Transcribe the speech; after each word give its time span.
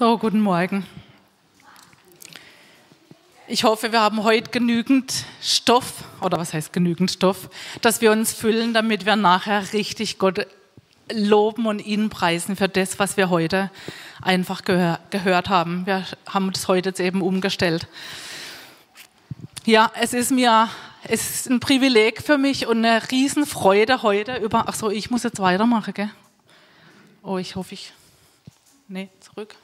So, 0.00 0.16
guten 0.16 0.40
Morgen. 0.40 0.86
Ich 3.46 3.64
hoffe, 3.64 3.92
wir 3.92 4.00
haben 4.00 4.24
heute 4.24 4.50
genügend 4.50 5.26
Stoff, 5.42 6.04
oder 6.22 6.38
was 6.38 6.54
heißt 6.54 6.72
genügend 6.72 7.10
Stoff, 7.10 7.50
dass 7.82 8.00
wir 8.00 8.10
uns 8.10 8.32
füllen, 8.32 8.72
damit 8.72 9.04
wir 9.04 9.16
nachher 9.16 9.74
richtig 9.74 10.18
Gott 10.18 10.46
loben 11.12 11.66
und 11.66 11.80
ihn 11.80 12.08
preisen 12.08 12.56
für 12.56 12.66
das, 12.66 12.98
was 12.98 13.18
wir 13.18 13.28
heute 13.28 13.70
einfach 14.22 14.64
gehör 14.64 15.00
gehört 15.10 15.50
haben. 15.50 15.84
Wir 15.84 16.06
haben 16.26 16.48
uns 16.48 16.66
heute 16.66 16.88
jetzt 16.88 17.00
eben 17.00 17.20
umgestellt. 17.20 17.86
Ja, 19.66 19.92
es 20.00 20.14
ist 20.14 20.30
mir 20.30 20.70
es 21.02 21.28
ist 21.28 21.50
ein 21.50 21.60
Privileg 21.60 22.22
für 22.22 22.38
mich 22.38 22.66
und 22.66 22.86
eine 22.86 23.02
Riesenfreude 23.10 24.02
heute 24.02 24.36
über. 24.36 24.64
Ach 24.66 24.74
so, 24.74 24.88
ich 24.88 25.10
muss 25.10 25.24
jetzt 25.24 25.40
weitermachen, 25.40 25.92
gell? 25.92 26.10
Oh, 27.22 27.36
ich 27.36 27.54
hoffe, 27.54 27.74
ich. 27.74 27.92
Nee, 28.92 29.08
zurück. 29.20 29.54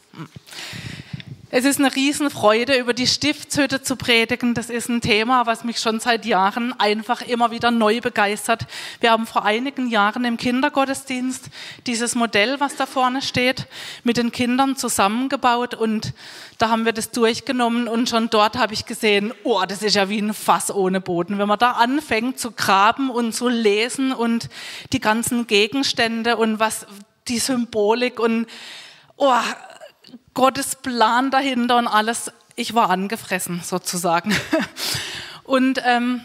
Es 1.50 1.64
ist 1.64 1.80
eine 1.80 1.92
Riesenfreude, 1.92 2.76
über 2.76 2.94
die 2.94 3.08
Stiftshütte 3.08 3.82
zu 3.82 3.96
predigen. 3.96 4.54
Das 4.54 4.70
ist 4.70 4.88
ein 4.88 5.00
Thema, 5.00 5.46
was 5.46 5.64
mich 5.64 5.80
schon 5.80 5.98
seit 5.98 6.24
Jahren 6.24 6.72
einfach 6.78 7.22
immer 7.22 7.50
wieder 7.50 7.72
neu 7.72 8.00
begeistert. 8.00 8.68
Wir 9.00 9.10
haben 9.10 9.26
vor 9.26 9.44
einigen 9.44 9.88
Jahren 9.88 10.24
im 10.24 10.36
Kindergottesdienst 10.36 11.46
dieses 11.88 12.14
Modell, 12.14 12.60
was 12.60 12.76
da 12.76 12.86
vorne 12.86 13.20
steht, 13.20 13.66
mit 14.04 14.16
den 14.16 14.30
Kindern 14.30 14.76
zusammengebaut 14.76 15.74
und 15.74 16.14
da 16.58 16.68
haben 16.68 16.84
wir 16.84 16.92
das 16.92 17.10
durchgenommen 17.10 17.88
und 17.88 18.08
schon 18.08 18.30
dort 18.30 18.56
habe 18.56 18.74
ich 18.74 18.86
gesehen, 18.86 19.34
oh, 19.42 19.64
das 19.66 19.82
ist 19.82 19.96
ja 19.96 20.08
wie 20.08 20.20
ein 20.20 20.34
Fass 20.34 20.72
ohne 20.72 21.00
Boden. 21.00 21.38
Wenn 21.38 21.48
man 21.48 21.58
da 21.58 21.72
anfängt 21.72 22.38
zu 22.38 22.52
graben 22.52 23.10
und 23.10 23.32
zu 23.32 23.48
lesen 23.48 24.12
und 24.12 24.48
die 24.92 25.00
ganzen 25.00 25.48
Gegenstände 25.48 26.36
und 26.36 26.60
was 26.60 26.86
die 27.26 27.40
Symbolik 27.40 28.20
und 28.20 28.46
oh, 29.16 29.32
Gottes 30.34 30.76
Plan 30.76 31.30
dahinter 31.30 31.78
und 31.78 31.88
alles. 31.88 32.30
Ich 32.54 32.74
war 32.74 32.90
angefressen 32.90 33.60
sozusagen. 33.62 34.34
Und 35.44 35.80
ähm, 35.84 36.22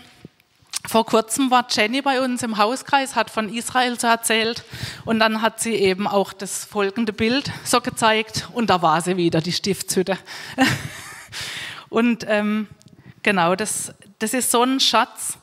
vor 0.88 1.06
kurzem 1.06 1.52
war 1.52 1.68
Jenny 1.70 2.02
bei 2.02 2.22
uns 2.22 2.42
im 2.42 2.58
Hauskreis, 2.58 3.16
hat 3.16 3.30
von 3.30 3.54
Israel 3.54 4.00
so 4.00 4.08
erzählt 4.08 4.64
und 5.06 5.20
dann 5.20 5.44
hat 5.44 5.60
sie 5.60 5.76
eben 5.76 6.08
auch 6.08 6.34
das 6.34 6.66
folgende 6.66 7.14
Bild 7.14 7.52
so 7.64 7.82
gezeigt 7.82 8.50
und 8.54 8.72
da 8.72 8.82
war 8.82 9.00
sie 9.02 9.16
wieder, 9.16 9.42
die 9.42 9.52
Stiftshütte. 9.52 10.18
und 11.90 12.26
ähm, 12.28 12.68
genau, 13.22 13.56
das, 13.56 13.94
das 14.18 14.34
ist 14.34 14.50
so 14.50 14.64
ein 14.64 14.80
Schatz, 14.80 15.38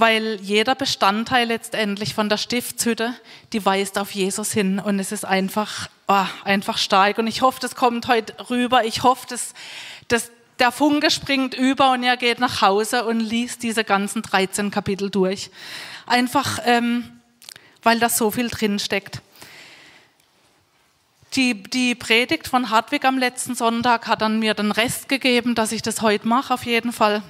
weil 0.00 0.38
jeder 0.40 0.74
Bestandteil 0.74 1.48
letztendlich 1.48 2.14
von 2.14 2.30
der 2.30 2.38
Stiftshütte, 2.38 3.14
die 3.52 3.64
weist 3.64 3.98
auf 3.98 4.12
Jesus 4.12 4.50
hin 4.50 4.78
und 4.78 4.98
es 4.98 5.12
ist 5.12 5.26
einfach, 5.26 5.88
oh, 6.08 6.24
einfach 6.44 6.78
stark 6.78 7.18
und 7.18 7.26
ich 7.26 7.42
hoffe, 7.42 7.60
das 7.60 7.74
kommt 7.74 8.08
heute 8.08 8.34
rüber. 8.48 8.84
Ich 8.84 9.02
hoffe, 9.02 9.26
dass, 9.28 9.52
dass 10.08 10.30
der 10.58 10.72
Funke 10.72 11.10
springt 11.10 11.54
über 11.54 11.92
und 11.92 12.02
er 12.02 12.16
geht 12.16 12.40
nach 12.40 12.62
Hause 12.62 13.04
und 13.04 13.20
liest 13.20 13.62
diese 13.62 13.84
ganzen 13.84 14.22
13 14.22 14.70
Kapitel 14.70 15.10
durch. 15.10 15.50
Einfach, 16.06 16.58
ähm, 16.64 17.20
weil 17.82 18.00
da 18.00 18.08
so 18.08 18.30
viel 18.30 18.48
drin 18.48 18.78
steckt. 18.78 19.20
Die, 21.34 21.62
die 21.62 21.94
Predigt 21.94 22.48
von 22.48 22.70
Hartwig 22.70 23.04
am 23.04 23.18
letzten 23.18 23.54
Sonntag 23.54 24.08
hat 24.08 24.22
dann 24.22 24.38
mir 24.38 24.54
den 24.54 24.72
Rest 24.72 25.10
gegeben, 25.10 25.54
dass 25.54 25.72
ich 25.72 25.82
das 25.82 26.00
heute 26.00 26.26
mache, 26.26 26.54
auf 26.54 26.64
jeden 26.64 26.92
Fall. 26.92 27.22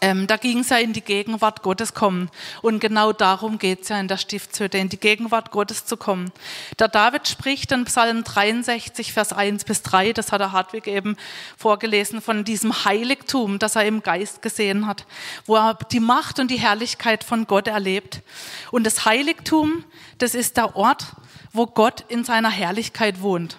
Ähm, 0.00 0.26
da 0.26 0.36
ging 0.36 0.60
es 0.60 0.68
ja 0.68 0.76
in 0.76 0.92
die 0.92 1.00
Gegenwart 1.00 1.62
Gottes 1.62 1.94
kommen. 1.94 2.30
Und 2.62 2.80
genau 2.80 3.12
darum 3.12 3.58
geht 3.58 3.82
es 3.82 3.88
ja 3.88 3.98
in 3.98 4.08
der 4.08 4.18
Stiftshütte, 4.18 4.78
in 4.78 4.88
die 4.88 5.00
Gegenwart 5.00 5.50
Gottes 5.50 5.86
zu 5.86 5.96
kommen. 5.96 6.32
Der 6.78 6.88
David 6.88 7.28
spricht 7.28 7.72
in 7.72 7.84
Psalm 7.84 8.24
63, 8.24 9.12
Vers 9.12 9.32
1 9.32 9.64
bis 9.64 9.82
3, 9.82 10.12
das 10.12 10.32
hat 10.32 10.40
der 10.40 10.52
Hartwig 10.52 10.86
eben 10.86 11.16
vorgelesen, 11.56 12.20
von 12.20 12.44
diesem 12.44 12.84
Heiligtum, 12.84 13.58
das 13.58 13.76
er 13.76 13.86
im 13.86 14.02
Geist 14.02 14.42
gesehen 14.42 14.86
hat, 14.86 15.06
wo 15.46 15.56
er 15.56 15.74
die 15.90 16.00
Macht 16.00 16.38
und 16.38 16.50
die 16.50 16.60
Herrlichkeit 16.60 17.24
von 17.24 17.46
Gott 17.46 17.68
erlebt. 17.68 18.22
Und 18.70 18.84
das 18.84 19.04
Heiligtum, 19.04 19.84
das 20.18 20.34
ist 20.34 20.56
der 20.56 20.76
Ort, 20.76 21.06
wo 21.52 21.66
Gott 21.66 22.04
in 22.08 22.24
seiner 22.24 22.50
Herrlichkeit 22.50 23.22
wohnt. 23.22 23.56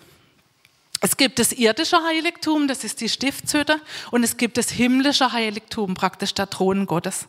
Es 1.01 1.17
gibt 1.17 1.39
das 1.39 1.51
irdische 1.51 2.01
Heiligtum, 2.03 2.67
das 2.67 2.83
ist 2.83 3.01
die 3.01 3.09
Stiftshütte, 3.09 3.79
und 4.11 4.23
es 4.23 4.37
gibt 4.37 4.57
das 4.57 4.69
himmlische 4.69 5.31
Heiligtum, 5.31 5.93
praktisch 5.93 6.33
der 6.33 6.49
Thron 6.49 6.85
Gottes. 6.85 7.27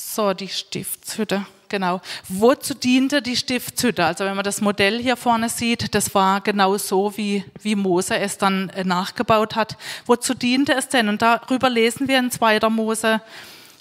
So, 0.00 0.32
die 0.32 0.48
Stiftshütte, 0.48 1.44
genau. 1.68 2.00
Wozu 2.28 2.74
diente 2.74 3.20
die 3.20 3.36
Stiftshütte? 3.36 4.04
Also 4.04 4.24
wenn 4.24 4.36
man 4.36 4.44
das 4.44 4.60
Modell 4.60 5.00
hier 5.00 5.16
vorne 5.16 5.48
sieht, 5.48 5.94
das 5.94 6.14
war 6.14 6.40
genau 6.40 6.78
so, 6.78 7.16
wie, 7.16 7.44
wie 7.62 7.74
Mose 7.74 8.16
es 8.16 8.38
dann 8.38 8.68
äh, 8.70 8.84
nachgebaut 8.84 9.56
hat. 9.56 9.76
Wozu 10.06 10.34
diente 10.34 10.72
es 10.72 10.88
denn? 10.88 11.08
Und 11.08 11.22
darüber 11.22 11.68
lesen 11.68 12.06
wir 12.06 12.18
in 12.18 12.30
2. 12.30 12.60
Mose 12.70 13.20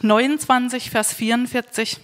29, 0.01 0.89
Vers 0.89 1.13
44. 1.13 1.99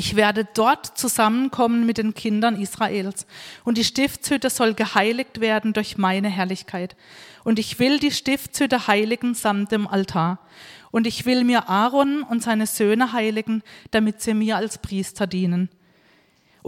Ich 0.00 0.14
werde 0.14 0.46
dort 0.54 0.96
zusammenkommen 0.96 1.84
mit 1.84 1.98
den 1.98 2.14
Kindern 2.14 2.54
Israels 2.54 3.26
und 3.64 3.78
die 3.78 3.84
Stiftshütte 3.84 4.48
soll 4.48 4.74
geheiligt 4.74 5.40
werden 5.40 5.72
durch 5.72 5.98
meine 5.98 6.28
Herrlichkeit. 6.28 6.94
Und 7.42 7.58
ich 7.58 7.80
will 7.80 7.98
die 7.98 8.12
Stiftshütte 8.12 8.86
heiligen 8.86 9.34
samt 9.34 9.72
dem 9.72 9.88
Altar. 9.88 10.38
Und 10.92 11.08
ich 11.08 11.26
will 11.26 11.42
mir 11.42 11.68
Aaron 11.68 12.22
und 12.22 12.44
seine 12.44 12.68
Söhne 12.68 13.12
heiligen, 13.12 13.64
damit 13.90 14.22
sie 14.22 14.34
mir 14.34 14.56
als 14.56 14.78
Priester 14.78 15.26
dienen. 15.26 15.68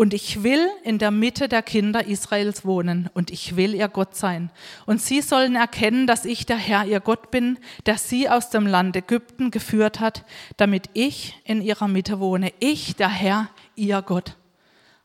Und 0.01 0.15
ich 0.15 0.43
will 0.43 0.67
in 0.83 0.97
der 0.97 1.11
Mitte 1.11 1.47
der 1.47 1.61
Kinder 1.61 2.07
Israels 2.07 2.65
wohnen 2.65 3.11
und 3.13 3.31
ich 3.31 3.57
will 3.57 3.75
ihr 3.75 3.89
Gott 3.89 4.17
sein. 4.17 4.51
Und 4.87 5.03
sie 5.03 5.21
sollen 5.21 5.57
erkennen, 5.57 6.07
dass 6.07 6.25
ich 6.25 6.47
der 6.47 6.57
Herr 6.57 6.87
ihr 6.87 7.01
Gott 7.01 7.31
bin, 7.31 7.59
der 7.85 7.99
sie 7.99 8.27
aus 8.27 8.49
dem 8.49 8.67
Land 8.67 8.97
Ägypten 8.97 9.51
geführt 9.51 10.01
hat, 10.01 10.25
damit 10.57 10.89
ich 10.95 11.39
in 11.45 11.61
ihrer 11.61 11.87
Mitte 11.87 12.19
wohne. 12.19 12.51
Ich, 12.61 12.97
der 12.97 13.11
Herr, 13.11 13.51
ihr 13.77 14.01
Gott. 14.01 14.37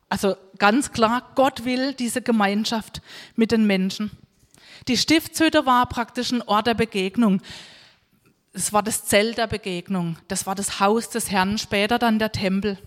Also 0.07 0.38
ganz 0.59 0.94
klar, 0.94 1.29
Gott 1.35 1.66
will 1.66 1.94
diese 1.94 2.22
Gemeinschaft 2.22 3.01
mit 3.35 3.51
den 3.51 3.67
Menschen. 3.67 4.12
Die 4.88 4.95
Stiftshütte 4.95 5.66
war 5.66 5.89
praktisch 5.89 6.31
ein 6.31 6.41
Ort 6.41 6.67
der 6.67 6.73
Begegnung. 6.73 7.41
Es 8.53 8.72
war 8.72 8.81
das 8.81 9.03
Zelt 9.03 9.39
der 9.39 9.47
Begegnung. 9.47 10.16
Das 10.29 10.47
war 10.47 10.56
das 10.56 10.79
Haus 10.79 11.09
des 11.09 11.31
Herrn, 11.31 11.57
später 11.57 12.00
dann 12.00 12.17
der 12.17 12.31
Tempel. 12.31 12.77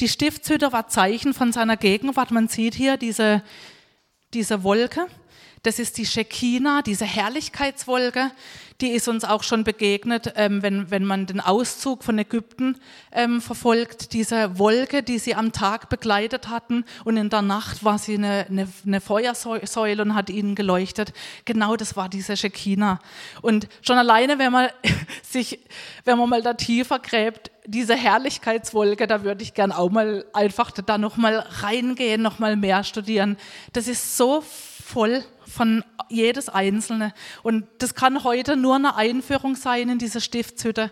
Die 0.00 0.08
Stiftshütte 0.08 0.72
war 0.72 0.88
Zeichen 0.88 1.34
von 1.34 1.52
seiner 1.52 1.76
Gegenwart. 1.76 2.30
Man 2.30 2.48
sieht 2.48 2.74
hier 2.74 2.96
diese, 2.96 3.42
diese 4.32 4.62
Wolke. 4.62 5.06
Das 5.68 5.78
ist 5.78 5.98
die 5.98 6.06
Shekinah, 6.06 6.80
diese 6.80 7.04
Herrlichkeitswolke, 7.04 8.30
die 8.80 8.88
ist 8.88 9.06
uns 9.06 9.22
auch 9.24 9.42
schon 9.42 9.64
begegnet, 9.64 10.32
ähm, 10.34 10.62
wenn, 10.62 10.90
wenn 10.90 11.04
man 11.04 11.26
den 11.26 11.40
Auszug 11.40 12.04
von 12.04 12.18
Ägypten 12.18 12.78
ähm, 13.12 13.42
verfolgt. 13.42 14.14
Diese 14.14 14.58
Wolke, 14.58 15.02
die 15.02 15.18
sie 15.18 15.34
am 15.34 15.52
Tag 15.52 15.90
begleitet 15.90 16.48
hatten 16.48 16.86
und 17.04 17.18
in 17.18 17.28
der 17.28 17.42
Nacht 17.42 17.84
war 17.84 17.98
sie 17.98 18.14
eine, 18.14 18.46
eine, 18.48 18.66
eine 18.86 19.02
Feuersäule 19.02 20.00
und 20.00 20.14
hat 20.14 20.30
ihnen 20.30 20.54
geleuchtet. 20.54 21.12
Genau 21.44 21.76
das 21.76 21.96
war 21.96 22.08
diese 22.08 22.34
Shekinah. 22.38 22.98
Und 23.42 23.68
schon 23.82 23.98
alleine, 23.98 24.38
wenn 24.38 24.52
man 24.52 24.70
sich, 25.22 25.58
wenn 26.04 26.16
man 26.16 26.30
mal 26.30 26.40
da 26.40 26.54
tiefer 26.54 26.98
gräbt, 26.98 27.50
diese 27.66 27.94
Herrlichkeitswolke, 27.94 29.06
da 29.06 29.22
würde 29.22 29.42
ich 29.42 29.52
gern 29.52 29.72
auch 29.72 29.90
mal 29.90 30.24
einfach 30.32 30.70
da 30.70 30.96
noch 30.96 31.18
mal 31.18 31.44
reingehen, 31.60 32.22
noch 32.22 32.38
mal 32.38 32.56
mehr 32.56 32.82
studieren. 32.84 33.36
Das 33.74 33.86
ist 33.86 34.16
so 34.16 34.42
voll 34.88 35.22
von 35.46 35.84
jedes 36.08 36.48
Einzelne. 36.48 37.12
Und 37.42 37.66
das 37.78 37.94
kann 37.94 38.24
heute 38.24 38.56
nur 38.56 38.76
eine 38.76 38.96
Einführung 38.96 39.54
sein 39.54 39.90
in 39.90 39.98
diese 39.98 40.20
Stiftshütte. 40.20 40.90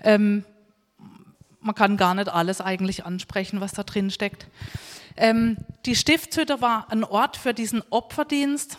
Ähm, 0.00 0.44
man 1.60 1.74
kann 1.74 1.96
gar 1.96 2.14
nicht 2.14 2.28
alles 2.28 2.60
eigentlich 2.60 3.04
ansprechen, 3.04 3.60
was 3.60 3.72
da 3.72 3.84
drin 3.84 4.10
steckt. 4.10 4.48
Ähm, 5.16 5.56
die 5.86 5.94
Stiftshütte 5.94 6.60
war 6.60 6.90
ein 6.90 7.04
Ort 7.04 7.36
für 7.36 7.54
diesen 7.54 7.82
Opferdienst. 7.90 8.78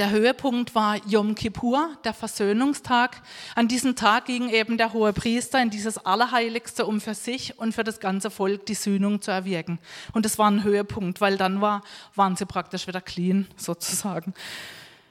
Der 0.00 0.08
Höhepunkt 0.08 0.74
war 0.74 0.96
Yom 1.06 1.34
Kippur, 1.34 1.90
der 2.04 2.14
Versöhnungstag. 2.14 3.20
An 3.54 3.68
diesem 3.68 3.96
Tag 3.96 4.24
ging 4.24 4.48
eben 4.48 4.78
der 4.78 4.94
hohe 4.94 5.12
Priester 5.12 5.60
in 5.60 5.68
dieses 5.68 5.98
Allerheiligste, 5.98 6.86
um 6.86 7.02
für 7.02 7.12
sich 7.12 7.58
und 7.58 7.74
für 7.74 7.84
das 7.84 8.00
ganze 8.00 8.30
Volk 8.30 8.64
die 8.64 8.72
Sühnung 8.72 9.20
zu 9.20 9.30
erwirken. 9.30 9.78
Und 10.14 10.24
das 10.24 10.38
war 10.38 10.50
ein 10.50 10.64
Höhepunkt, 10.64 11.20
weil 11.20 11.36
dann 11.36 11.60
war, 11.60 11.82
waren 12.14 12.34
sie 12.34 12.46
praktisch 12.46 12.86
wieder 12.86 13.02
clean, 13.02 13.46
sozusagen. 13.56 14.32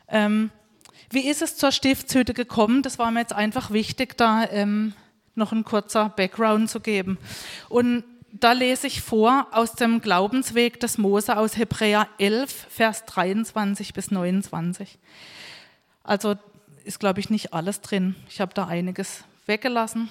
Ähm, 0.08 0.50
wie 1.12 1.30
ist 1.30 1.44
es 1.44 1.56
zur 1.56 1.72
Stiftshütte 1.72 2.34
gekommen? 2.34 2.82
Das 2.82 2.98
war 2.98 3.12
mir 3.12 3.20
jetzt 3.20 3.34
einfach 3.34 3.70
wichtig, 3.70 4.18
da 4.18 4.44
ähm, 4.50 4.94
noch 5.36 5.52
ein 5.52 5.66
kurzer 5.66 6.10
Background 6.10 6.68
zu 6.68 6.80
geben. 6.80 7.20
Und 7.70 8.04
da 8.32 8.52
lese 8.52 8.88
ich 8.88 9.02
vor 9.02 9.48
aus 9.52 9.74
dem 9.74 10.02
Glaubensweg 10.02 10.80
des 10.80 10.98
Mose 10.98 11.38
aus 11.38 11.58
Hebräer 11.58 12.08
11, 12.18 12.68
Vers 12.70 13.06
23 13.06 13.94
bis 13.94 14.12
29. 14.12 14.98
Also 16.04 16.36
ist, 16.84 17.00
glaube 17.00 17.20
ich, 17.20 17.30
nicht 17.30 17.54
alles 17.54 17.82
drin. 17.82 18.16
Ich 18.30 18.42
habe 18.42 18.54
da 18.54 18.68
einiges 18.68 19.24
weggelassen. 19.46 20.10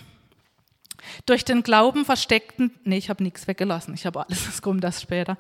Durch 1.27 1.45
den 1.45 1.63
Glauben 1.63 2.05
versteckten, 2.05 2.73
nee, 2.85 2.99
ich 2.99 3.09
habe 3.09 3.23
nichts 3.23 3.47
weggelassen, 3.47 3.95
ich 3.95 4.05
habe 4.05 4.25
alles, 4.27 4.49
es 4.49 4.63
kommt 4.63 4.83
das 4.83 5.01
später. 5.01 5.39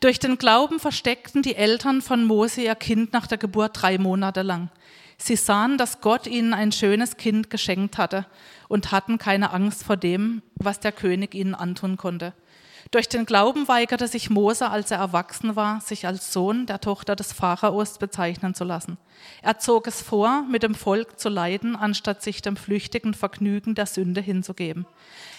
Durch 0.00 0.18
den 0.18 0.38
Glauben 0.38 0.80
versteckten 0.80 1.42
die 1.42 1.56
Eltern 1.56 2.00
von 2.00 2.24
Mose 2.24 2.62
ihr 2.62 2.74
Kind 2.74 3.12
nach 3.12 3.26
der 3.26 3.38
Geburt 3.38 3.82
drei 3.82 3.98
Monate 3.98 4.42
lang. 4.42 4.70
Sie 5.18 5.36
sahen, 5.36 5.78
dass 5.78 6.00
Gott 6.00 6.26
ihnen 6.26 6.54
ein 6.54 6.72
schönes 6.72 7.16
Kind 7.16 7.50
geschenkt 7.50 7.98
hatte 7.98 8.26
und 8.68 8.92
hatten 8.92 9.18
keine 9.18 9.52
Angst 9.52 9.84
vor 9.84 9.96
dem, 9.96 10.42
was 10.56 10.80
der 10.80 10.92
König 10.92 11.34
ihnen 11.34 11.54
antun 11.54 11.96
konnte. 11.96 12.34
Durch 12.90 13.08
den 13.08 13.26
Glauben 13.26 13.66
weigerte 13.66 14.06
sich 14.06 14.30
Mose, 14.30 14.70
als 14.70 14.90
er 14.90 14.98
erwachsen 14.98 15.56
war, 15.56 15.80
sich 15.80 16.06
als 16.06 16.32
Sohn 16.32 16.66
der 16.66 16.80
Tochter 16.80 17.16
des 17.16 17.32
Pharaos 17.32 17.98
bezeichnen 17.98 18.54
zu 18.54 18.64
lassen. 18.64 18.98
Er 19.42 19.58
zog 19.58 19.86
es 19.86 20.02
vor, 20.02 20.44
mit 20.48 20.62
dem 20.62 20.74
Volk 20.74 21.18
zu 21.18 21.28
leiden, 21.28 21.76
anstatt 21.76 22.22
sich 22.22 22.42
dem 22.42 22.56
flüchtigen 22.56 23.14
Vergnügen 23.14 23.74
der 23.74 23.86
Sünde 23.86 24.20
hinzugeben. 24.20 24.86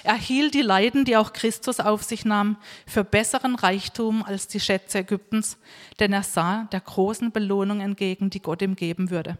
Er 0.04 0.16
hielt 0.16 0.54
die 0.54 0.64
Leiden, 0.64 1.06
die 1.06 1.18
auch 1.18 1.34
Christus 1.34 1.80
auf 1.80 2.04
sich 2.04 2.26
nahm, 2.26 2.58
für 2.88 3.04
besseren 3.04 3.56
Reichtum 3.56 4.24
als 4.24 4.48
die 4.48 4.60
Schätze 4.60 5.00
Ägyptens, 5.00 5.58
denn 6.00 6.14
er 6.14 6.24
sah 6.24 6.68
der 6.72 6.82
großen 6.82 7.32
Belohnung 7.32 7.80
entgegen, 7.80 8.30
die 8.30 8.42
Gott 8.42 8.62
ihm 8.62 8.76
geben 8.76 9.12
würde. 9.12 9.38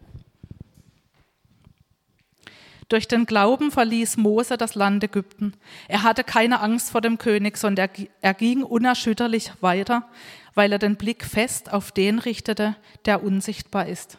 Durch 2.88 3.08
den 3.08 3.26
Glauben 3.26 3.72
verließ 3.72 4.16
Mose 4.16 4.56
das 4.56 4.76
Land 4.76 5.02
Ägypten. 5.02 5.54
Er 5.88 6.04
hatte 6.04 6.22
keine 6.22 6.60
Angst 6.60 6.90
vor 6.90 7.00
dem 7.00 7.18
König, 7.18 7.56
sondern 7.56 7.90
er 8.20 8.34
ging 8.34 8.62
unerschütterlich 8.62 9.50
weiter, 9.60 10.08
weil 10.54 10.72
er 10.72 10.78
den 10.78 10.96
Blick 10.96 11.24
fest 11.24 11.72
auf 11.72 11.90
den 11.90 12.20
richtete, 12.20 12.76
der 13.04 13.24
unsichtbar 13.24 13.86
ist. 13.86 14.18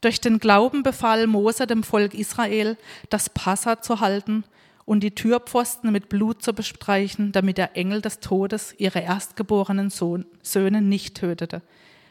Durch 0.00 0.20
den 0.20 0.38
Glauben 0.38 0.82
befahl 0.82 1.26
Mose 1.26 1.66
dem 1.66 1.82
Volk 1.82 2.14
Israel, 2.14 2.76
das 3.10 3.30
Passa 3.30 3.82
zu 3.82 4.00
halten 4.00 4.44
und 4.84 5.00
die 5.00 5.14
Türpfosten 5.14 5.90
mit 5.90 6.08
Blut 6.08 6.42
zu 6.42 6.52
bestreichen, 6.52 7.32
damit 7.32 7.58
der 7.58 7.76
Engel 7.76 8.00
des 8.00 8.20
Todes 8.20 8.74
ihre 8.78 9.00
erstgeborenen 9.00 9.90
Söhne 9.90 10.82
nicht 10.82 11.16
tötete. 11.16 11.62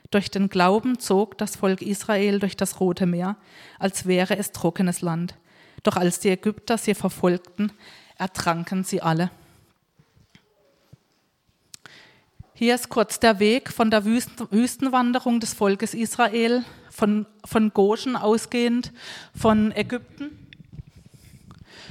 Durch 0.09 0.29
den 0.29 0.49
Glauben 0.49 0.99
zog 0.99 1.37
das 1.37 1.55
Volk 1.55 1.81
Israel 1.81 2.39
durch 2.39 2.57
das 2.57 2.81
Rote 2.81 3.05
Meer, 3.05 3.37
als 3.79 4.05
wäre 4.05 4.37
es 4.37 4.51
trockenes 4.51 5.01
Land. 5.01 5.35
Doch 5.83 5.95
als 5.95 6.19
die 6.19 6.29
Ägypter 6.29 6.77
sie 6.77 6.93
verfolgten, 6.93 7.71
ertranken 8.17 8.83
sie 8.83 9.01
alle. 9.01 9.31
Hier 12.53 12.75
ist 12.75 12.89
kurz 12.89 13.19
der 13.19 13.39
Weg 13.39 13.69
von 13.69 13.89
der 13.89 14.05
Wüstenwanderung 14.05 15.39
des 15.39 15.55
Volkes 15.55 15.95
Israel, 15.95 16.63
von, 16.91 17.25
von 17.43 17.73
Goshen 17.73 18.15
ausgehend, 18.15 18.91
von 19.35 19.71
Ägypten 19.71 20.47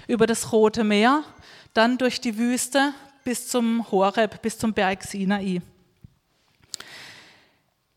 über 0.07 0.29
das 0.29 0.53
Rote 0.53 0.85
Meer, 0.85 1.25
dann 1.75 1.99
durch 1.99 2.21
die 2.21 2.39
Wüste 2.39 2.95
bis 3.25 3.49
zum 3.49 3.91
Horeb, 3.91 4.43
bis 4.43 4.59
zum 4.59 4.73
Berg 4.73 5.03
Sinai. 5.03 5.61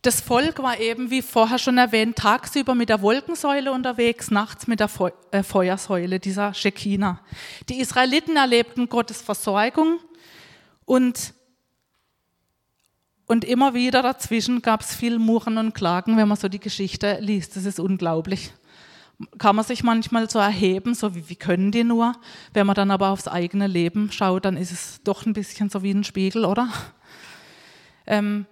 Das 0.03 0.19
Volk 0.19 0.61
war 0.61 0.81
eben, 0.81 1.09
wie 1.11 1.21
vorher 1.21 1.57
schon 1.57 1.77
erwähnt, 1.77 2.17
tagsüber 2.17 2.75
mit 2.75 2.89
der 2.89 3.01
Wolkensäule 3.01 3.71
unterwegs, 3.71 4.31
nachts 4.31 4.67
mit 4.67 4.81
der 4.81 4.89
äh, 5.31 5.43
Feuersäule, 5.43 6.19
dieser 6.19 6.53
Shekinah. 6.53 7.21
Die 7.69 7.79
Israeliten 7.79 8.35
erlebten 8.35 8.89
Gottes 8.89 9.21
Versorgung 9.21 9.99
und, 10.83 11.33
und 13.27 13.45
immer 13.45 13.73
wieder 13.73 14.01
dazwischen 14.01 14.61
gab 14.61 14.81
es 14.81 14.93
viel 14.93 15.19
Murren 15.19 15.57
und 15.57 15.73
Klagen, 15.73 16.17
wenn 16.17 16.27
man 16.27 16.37
so 16.37 16.49
die 16.49 16.59
Geschichte 16.59 17.19
liest. 17.21 17.55
Das 17.55 17.63
ist 17.63 17.79
unglaublich. 17.79 18.51
Kann 19.37 19.55
man 19.55 19.63
sich 19.63 19.83
manchmal 19.83 20.29
so 20.29 20.37
erheben, 20.37 20.95
so 20.95 21.15
wie, 21.15 21.29
wie 21.29 21.37
können 21.37 21.71
die 21.71 21.85
nur? 21.85 22.11
Wenn 22.51 22.67
man 22.67 22.75
dann 22.75 22.91
aber 22.91 23.07
aufs 23.07 23.29
eigene 23.29 23.67
Leben 23.67 24.11
schaut, 24.11 24.43
dann 24.43 24.57
ist 24.57 24.73
es 24.73 25.01
doch 25.05 25.25
ein 25.25 25.31
bisschen 25.31 25.69
so 25.69 25.81
wie 25.81 25.91
ein 25.91 26.03
Spiegel, 26.03 26.43
oder? 26.43 26.67
Ähm, 28.05 28.47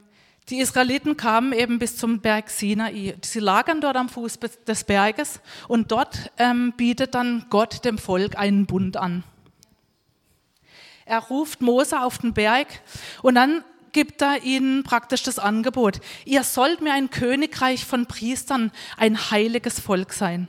die 0.50 0.60
Israeliten 0.60 1.16
kamen 1.18 1.54
eben 1.54 1.80
bis 1.80 1.98
zum 1.98 2.20
Berg 2.20 2.50
Sinai. 2.50 3.16
Sie 3.24 3.40
lagern 3.40 3.80
dort 3.80 3.96
am 3.96 4.10
Fuß 4.10 4.40
des 4.68 4.84
Berges 4.84 5.40
und 5.68 5.92
dort 5.92 6.32
ähm, 6.38 6.74
bietet 6.76 7.16
dann 7.16 7.46
Gott 7.50 7.86
dem 7.86 7.98
Volk 7.98 8.38
einen 8.38 8.66
Bund 8.66 8.98
an. 8.98 9.24
Er 11.06 11.20
ruft 11.20 11.62
Mose 11.62 12.02
auf 12.02 12.18
den 12.18 12.34
Berg 12.34 12.68
und 13.22 13.36
dann 13.36 13.64
gibt 13.92 14.22
er 14.22 14.44
ihnen 14.44 14.84
praktisch 14.84 15.24
das 15.24 15.40
Angebot. 15.40 16.00
Ihr 16.26 16.44
sollt 16.44 16.82
mir 16.82 16.94
ein 16.94 17.10
Königreich 17.10 17.86
von 17.86 18.06
Priestern, 18.06 18.72
ein 18.98 19.32
heiliges 19.32 19.80
Volk 19.80 20.14
sein. 20.14 20.48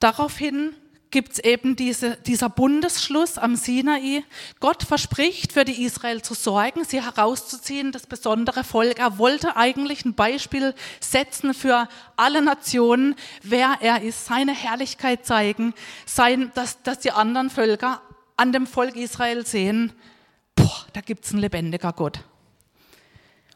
Daraufhin 0.00 0.74
gibt 1.14 1.34
es 1.34 1.38
eben 1.38 1.76
diese, 1.76 2.16
dieser 2.16 2.50
Bundesschluss 2.50 3.38
am 3.38 3.54
Sinai. 3.54 4.24
Gott 4.58 4.82
verspricht, 4.82 5.52
für 5.52 5.64
die 5.64 5.84
Israel 5.84 6.22
zu 6.22 6.34
sorgen, 6.34 6.82
sie 6.82 7.00
herauszuziehen, 7.00 7.92
das 7.92 8.08
besondere 8.08 8.64
Volk. 8.64 8.98
Er 8.98 9.16
wollte 9.16 9.56
eigentlich 9.56 10.04
ein 10.04 10.14
Beispiel 10.14 10.74
setzen 10.98 11.54
für 11.54 11.88
alle 12.16 12.42
Nationen, 12.42 13.14
wer 13.44 13.76
er 13.80 14.02
ist, 14.02 14.26
seine 14.26 14.52
Herrlichkeit 14.52 15.24
zeigen, 15.24 15.72
sein, 16.04 16.50
dass, 16.56 16.82
dass 16.82 16.98
die 16.98 17.12
anderen 17.12 17.48
Völker 17.48 18.02
an 18.36 18.52
dem 18.52 18.66
Volk 18.66 18.96
Israel 18.96 19.46
sehen, 19.46 19.92
boah, 20.56 20.84
da 20.94 21.00
gibt 21.00 21.26
es 21.26 21.30
einen 21.30 21.42
lebendiger 21.42 21.92
Gott. 21.92 22.24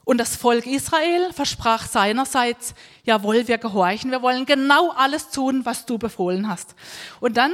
Und 0.08 0.16
das 0.16 0.36
Volk 0.36 0.64
Israel 0.64 1.34
versprach 1.34 1.86
seinerseits, 1.86 2.74
jawohl, 3.04 3.46
wir 3.46 3.58
gehorchen, 3.58 4.10
wir 4.10 4.22
wollen 4.22 4.46
genau 4.46 4.90
alles 4.92 5.28
tun, 5.28 5.66
was 5.66 5.84
du 5.84 5.98
befohlen 5.98 6.48
hast. 6.48 6.74
Und 7.20 7.36
dann 7.36 7.52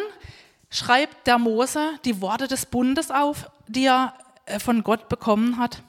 schreibt 0.71 1.27
der 1.27 1.39
Mose 1.39 1.99
die 2.05 2.21
Worte 2.21 2.47
des 2.47 2.67
Bundes 2.67 3.11
auf, 3.11 3.51
die 3.67 3.87
er 3.87 4.15
äh, 4.47 4.61
von 4.61 4.85
Gott 4.85 5.09
bekommen 5.09 5.59
hat. 5.59 5.83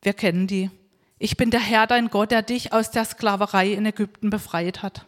Wir 0.00 0.12
kennen 0.12 0.46
die. 0.46 0.70
Ich 1.18 1.36
bin 1.36 1.50
der 1.50 1.58
Herr, 1.58 1.88
dein 1.88 2.08
Gott, 2.08 2.30
der 2.30 2.42
dich 2.42 2.72
aus 2.72 2.92
der 2.92 3.04
Sklaverei 3.04 3.72
in 3.72 3.84
Ägypten 3.84 4.30
befreit 4.30 4.84
hat. 4.84 5.06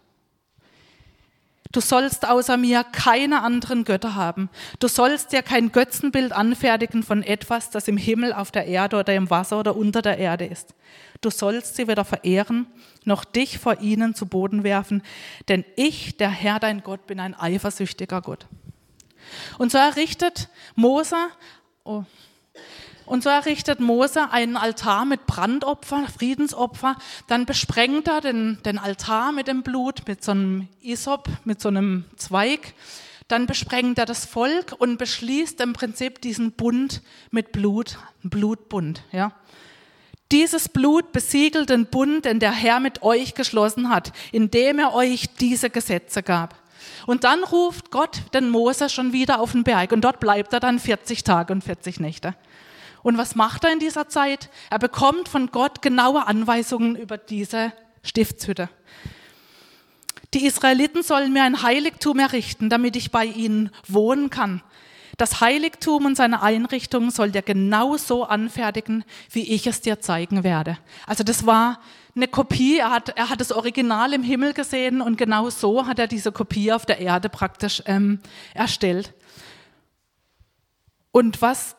Du 1.71 1.81
sollst 1.81 2.27
außer 2.27 2.57
mir 2.57 2.83
keine 2.85 3.43
anderen 3.43 3.85
Götter 3.85 4.15
haben. 4.15 4.49
Du 4.79 4.89
sollst 4.89 5.33
dir 5.33 5.43
kein 5.43 5.71
Götzenbild 5.71 6.33
anfertigen 6.33 7.03
von 7.03 7.23
etwas, 7.23 7.71
das 7.71 7.89
im 7.89 7.99
Himmel, 7.99 8.33
auf 8.33 8.51
der 8.51 8.67
Erde 8.67 8.99
oder 8.99 9.15
im 9.15 9.29
Wasser 9.29 9.61
oder 9.61 9.77
unter 9.77 10.01
der 10.01 10.19
Erde 10.19 10.47
ist. 10.47 10.75
Du 11.21 11.31
sollst 11.31 11.77
sie 11.77 11.89
weder 11.89 12.05
verehren, 12.05 12.67
noch 13.05 13.25
dich 13.25 13.59
vor 13.59 13.81
ihnen 13.81 14.15
zu 14.15 14.27
Boden 14.27 14.65
werfen, 14.65 15.03
denn 15.49 15.65
ich, 15.77 16.17
der 16.17 16.31
Herr 16.31 16.59
dein 16.59 16.83
Gott, 16.83 17.07
bin 17.07 17.21
ein 17.21 17.35
eifersüchtiger 17.39 18.23
Gott. 18.23 18.47
Und 19.59 19.73
so 19.73 19.79
errichtet 19.79 20.49
Mose, 20.75 21.17
oh, 21.85 22.05
und 23.09 23.23
so 23.23 23.31
errichtet 23.31 23.81
Mose 23.81 24.31
einen 24.31 24.57
Altar 24.57 25.05
mit 25.05 25.27
Brandopfer, 25.27 26.07
Friedensopfer. 26.07 26.97
Dann 27.27 27.47
besprengt 27.47 28.07
er 28.07 28.21
den, 28.21 28.59
den 28.65 28.79
Altar 28.79 29.33
mit 29.33 29.49
dem 29.49 29.63
Blut, 29.63 30.07
mit 30.07 30.23
so 30.23 30.33
einem 30.33 30.69
Isop, 30.83 31.29
mit 31.45 31.61
so 31.61 31.69
einem 31.69 32.05
Zweig. 32.17 32.75
Dann 33.27 33.47
besprengt 33.47 33.99
er 33.99 34.07
das 34.07 34.25
Volk 34.25 34.75
und 34.79 34.99
beschließt 34.99 35.61
im 35.61 35.73
Prinzip 35.73 36.21
diesen 36.21 36.53
Bund 36.53 37.03
mit 37.31 37.53
Blut, 37.53 37.99
Blutbund. 38.23 39.03
Ja. 39.13 39.33
Dieses 40.31 40.69
Blut 40.69 41.13
besiegelt 41.13 41.71
den 41.71 41.87
Bund, 41.87 42.27
den 42.27 42.41
der 42.41 42.53
Herr 42.53 42.81
mit 42.81 43.03
euch 43.03 43.35
geschlossen 43.35 43.89
hat, 43.89 44.13
indem 44.33 44.79
er 44.79 44.95
euch 44.95 45.27
diese 45.41 45.71
Gesetze 45.71 46.23
gab. 46.23 46.55
Und 47.07 47.25
dann 47.25 47.43
ruft 47.45 47.91
Gott 47.91 48.23
den 48.35 48.51
Mose 48.51 48.91
schon 48.91 49.15
wieder 49.15 49.41
auf 49.41 49.53
den 49.53 49.65
Berg 49.65 49.93
und 49.93 50.03
dort 50.03 50.21
bleibt 50.21 50.53
er 50.53 50.61
dann 50.61 50.79
40 50.79 51.25
Tage 51.25 51.53
und 51.53 51.65
40 51.65 52.01
Nächte. 52.01 52.35
Und 53.03 53.19
was 53.19 53.35
macht 53.35 53.65
er 53.65 53.73
in 53.73 53.79
dieser 53.79 54.09
Zeit? 54.09 54.51
Er 54.71 54.79
bekommt 54.79 55.29
von 55.29 55.51
Gott 55.51 55.83
genaue 55.83 56.27
Anweisungen 56.27 56.97
über 56.97 57.19
diese 57.19 57.73
Stiftshütte. 58.03 58.69
Die 60.35 60.45
Israeliten 60.45 61.03
sollen 61.03 61.33
mir 61.33 61.45
ein 61.45 61.63
Heiligtum 61.63 62.19
errichten, 62.19 62.69
damit 62.69 62.97
ich 62.97 63.11
bei 63.11 63.25
ihnen 63.25 63.71
wohnen 63.87 64.31
kann. 64.31 64.63
Das 65.17 65.41
Heiligtum 65.41 66.07
und 66.07 66.17
seine 66.17 66.43
Einrichtung 66.43 67.11
soll 67.11 67.33
dir 67.33 67.43
genau 67.43 67.97
so 67.97 68.25
anfertigen, 68.25 69.05
wie 69.31 69.53
ich 69.53 69.67
es 69.67 69.81
dir 69.81 70.01
zeigen 70.01 70.45
werde. 70.45 70.79
Also 71.07 71.25
das 71.25 71.45
war 71.45 71.81
eine 72.15 72.29
Kopie, 72.29 72.79
er 72.79 72.91
hat, 72.91 73.11
er 73.17 73.29
hat 73.29 73.41
das 73.41 73.51
Original 73.51 74.13
im 74.13 74.23
Himmel 74.23 74.53
gesehen 74.53 75.01
und 75.01 75.17
genau 75.19 75.51
so 75.51 75.87
hat 75.87 75.99
er 75.99 76.07
diese 76.07 76.31
Kopie 76.31 76.73
auf 76.73 76.87
der 76.87 77.01
Erde 77.01 77.29
praktisch 77.29 77.83
ähm, 77.87 78.21
erstellt. 78.55 79.13
Und 81.11 81.43
was 81.43 81.75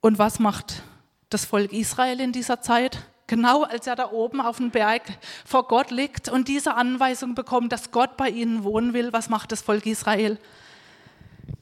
und 0.00 0.18
was 0.18 0.38
macht 0.38 0.82
das 1.28 1.44
Volk 1.44 1.72
Israel 1.72 2.20
in 2.20 2.32
dieser 2.32 2.60
Zeit? 2.60 2.98
Genau 3.26 3.62
als 3.62 3.86
er 3.86 3.94
da 3.94 4.10
oben 4.10 4.40
auf 4.40 4.56
dem 4.56 4.70
Berg 4.70 5.02
vor 5.44 5.68
Gott 5.68 5.90
liegt 5.92 6.28
und 6.28 6.48
diese 6.48 6.74
Anweisung 6.74 7.34
bekommt, 7.34 7.72
dass 7.72 7.92
Gott 7.92 8.16
bei 8.16 8.28
ihnen 8.28 8.64
wohnen 8.64 8.92
will, 8.92 9.12
was 9.12 9.28
macht 9.28 9.52
das 9.52 9.62
Volk 9.62 9.86
Israel? 9.86 10.38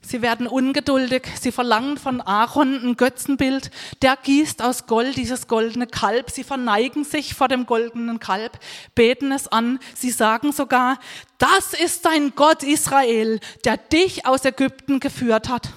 Sie 0.01 0.23
werden 0.23 0.47
ungeduldig, 0.47 1.27
sie 1.39 1.53
verlangen 1.53 1.99
von 1.99 2.23
Aaron 2.23 2.75
ein 2.83 2.97
Götzenbild, 2.97 3.71
der 4.01 4.17
gießt 4.17 4.63
aus 4.63 4.87
Gold 4.87 5.17
dieses 5.17 5.49
goldene 5.49 5.87
Kalb, 5.87 6.31
sie 6.31 6.45
verneigen 6.45 7.05
sich 7.05 7.35
vor 7.35 7.49
dem 7.49 7.67
goldenen 7.67 8.19
Kalb, 8.19 8.59
beten 8.95 9.33
es 9.33 9.49
an, 9.49 9.79
sie 9.95 10.11
sagen 10.11 10.53
sogar, 10.53 10.99
das 11.37 11.75
ist 11.75 12.07
dein 12.07 12.35
Gott 12.35 12.63
Israel, 12.63 13.41
der 13.65 13.77
dich 13.77 14.25
aus 14.25 14.45
Ägypten 14.45 15.01
geführt 15.01 15.49
hat. 15.49 15.69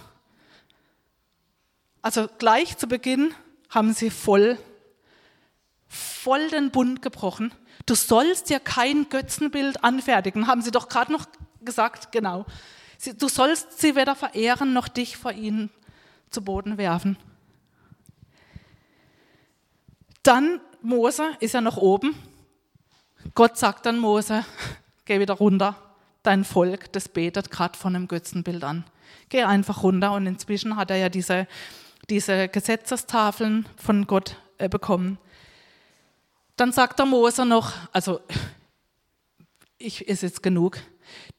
Also 2.01 2.27
gleich 2.37 2.77
zu 2.77 2.87
Beginn 2.87 3.33
haben 3.69 3.93
sie 3.93 4.09
voll, 4.09 4.57
voll 5.87 6.49
den 6.49 6.71
Bund 6.71 7.01
gebrochen. 7.01 7.53
Du 7.85 7.95
sollst 7.95 8.49
dir 8.49 8.59
kein 8.59 9.09
Götzenbild 9.09 9.83
anfertigen, 9.83 10.47
haben 10.47 10.61
sie 10.61 10.71
doch 10.71 10.89
gerade 10.89 11.11
noch 11.11 11.25
gesagt, 11.61 12.11
genau. 12.11 12.45
Du 13.17 13.27
sollst 13.27 13.79
sie 13.79 13.95
weder 13.95 14.15
verehren 14.15 14.73
noch 14.73 14.87
dich 14.87 15.17
vor 15.17 15.31
ihnen 15.31 15.69
zu 16.29 16.43
Boden 16.43 16.77
werfen. 16.77 17.17
Dann 20.23 20.61
Mose 20.81 21.31
ist 21.39 21.53
ja 21.53 21.61
noch 21.61 21.77
oben. 21.77 22.15
Gott 23.33 23.57
sagt 23.57 23.85
dann 23.85 23.99
Mose, 23.99 24.45
geh 25.05 25.19
wieder 25.19 25.33
runter. 25.33 25.75
Dein 26.23 26.43
Volk, 26.43 26.91
das 26.93 27.09
betet 27.09 27.49
gerade 27.49 27.77
von 27.77 27.95
einem 27.95 28.07
Götzenbild 28.07 28.63
an. 28.63 28.83
Geh 29.29 29.43
einfach 29.43 29.81
runter. 29.81 30.13
Und 30.13 30.27
inzwischen 30.27 30.75
hat 30.75 30.91
er 30.91 30.97
ja 30.97 31.09
diese, 31.09 31.47
diese 32.09 32.47
Gesetzestafeln 32.47 33.67
von 33.77 34.07
Gott 34.07 34.37
äh, 34.57 34.69
bekommen. 34.69 35.17
Dann 36.55 36.71
sagt 36.71 36.99
der 36.99 37.05
Mose 37.05 37.45
noch, 37.45 37.73
also 37.91 38.21
ich 39.77 40.07
ist 40.07 40.23
jetzt 40.23 40.43
genug. 40.43 40.77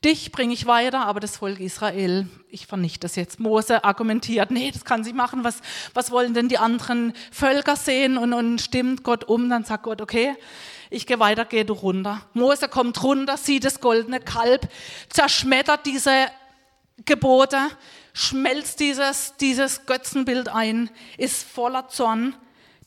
Dich 0.05 0.33
bringe 0.33 0.53
ich 0.53 0.67
weiter, 0.67 1.07
aber 1.07 1.21
das 1.21 1.37
Volk 1.37 1.61
Israel, 1.61 2.27
ich 2.49 2.67
vernichte 2.67 3.01
das 3.01 3.15
jetzt. 3.15 3.39
Mose 3.39 3.85
argumentiert, 3.85 4.51
nee, 4.51 4.71
das 4.73 4.85
kann 4.85 5.05
sie 5.05 5.13
machen. 5.13 5.45
Was, 5.45 5.61
was 5.95 6.11
wollen 6.11 6.35
denn 6.35 6.49
die 6.49 6.59
anderen 6.59 7.13
Völker 7.31 7.77
sehen? 7.77 8.19
Und, 8.19 8.33
und 8.33 8.61
stimmt 8.61 9.05
Gott 9.05 9.25
um, 9.25 9.49
dann 9.49 9.65
sagt 9.65 9.85
Gott, 9.85 10.01
okay, 10.01 10.35
ich 10.91 11.07
gehe 11.07 11.21
weiter, 11.21 11.45
geh 11.45 11.65
du 11.65 11.73
runter. 11.73 12.21
Mose 12.35 12.69
kommt 12.69 13.03
runter, 13.03 13.37
sieht 13.37 13.65
das 13.65 13.81
goldene 13.81 14.21
Kalb, 14.21 14.69
zerschmettert 15.09 15.87
diese 15.87 16.27
Gebote, 17.05 17.59
schmelzt 18.13 18.81
dieses, 18.81 19.35
dieses 19.37 19.87
Götzenbild 19.87 20.49
ein, 20.49 20.91
ist 21.17 21.45
voller 21.45 21.89
Zorn 21.89 22.35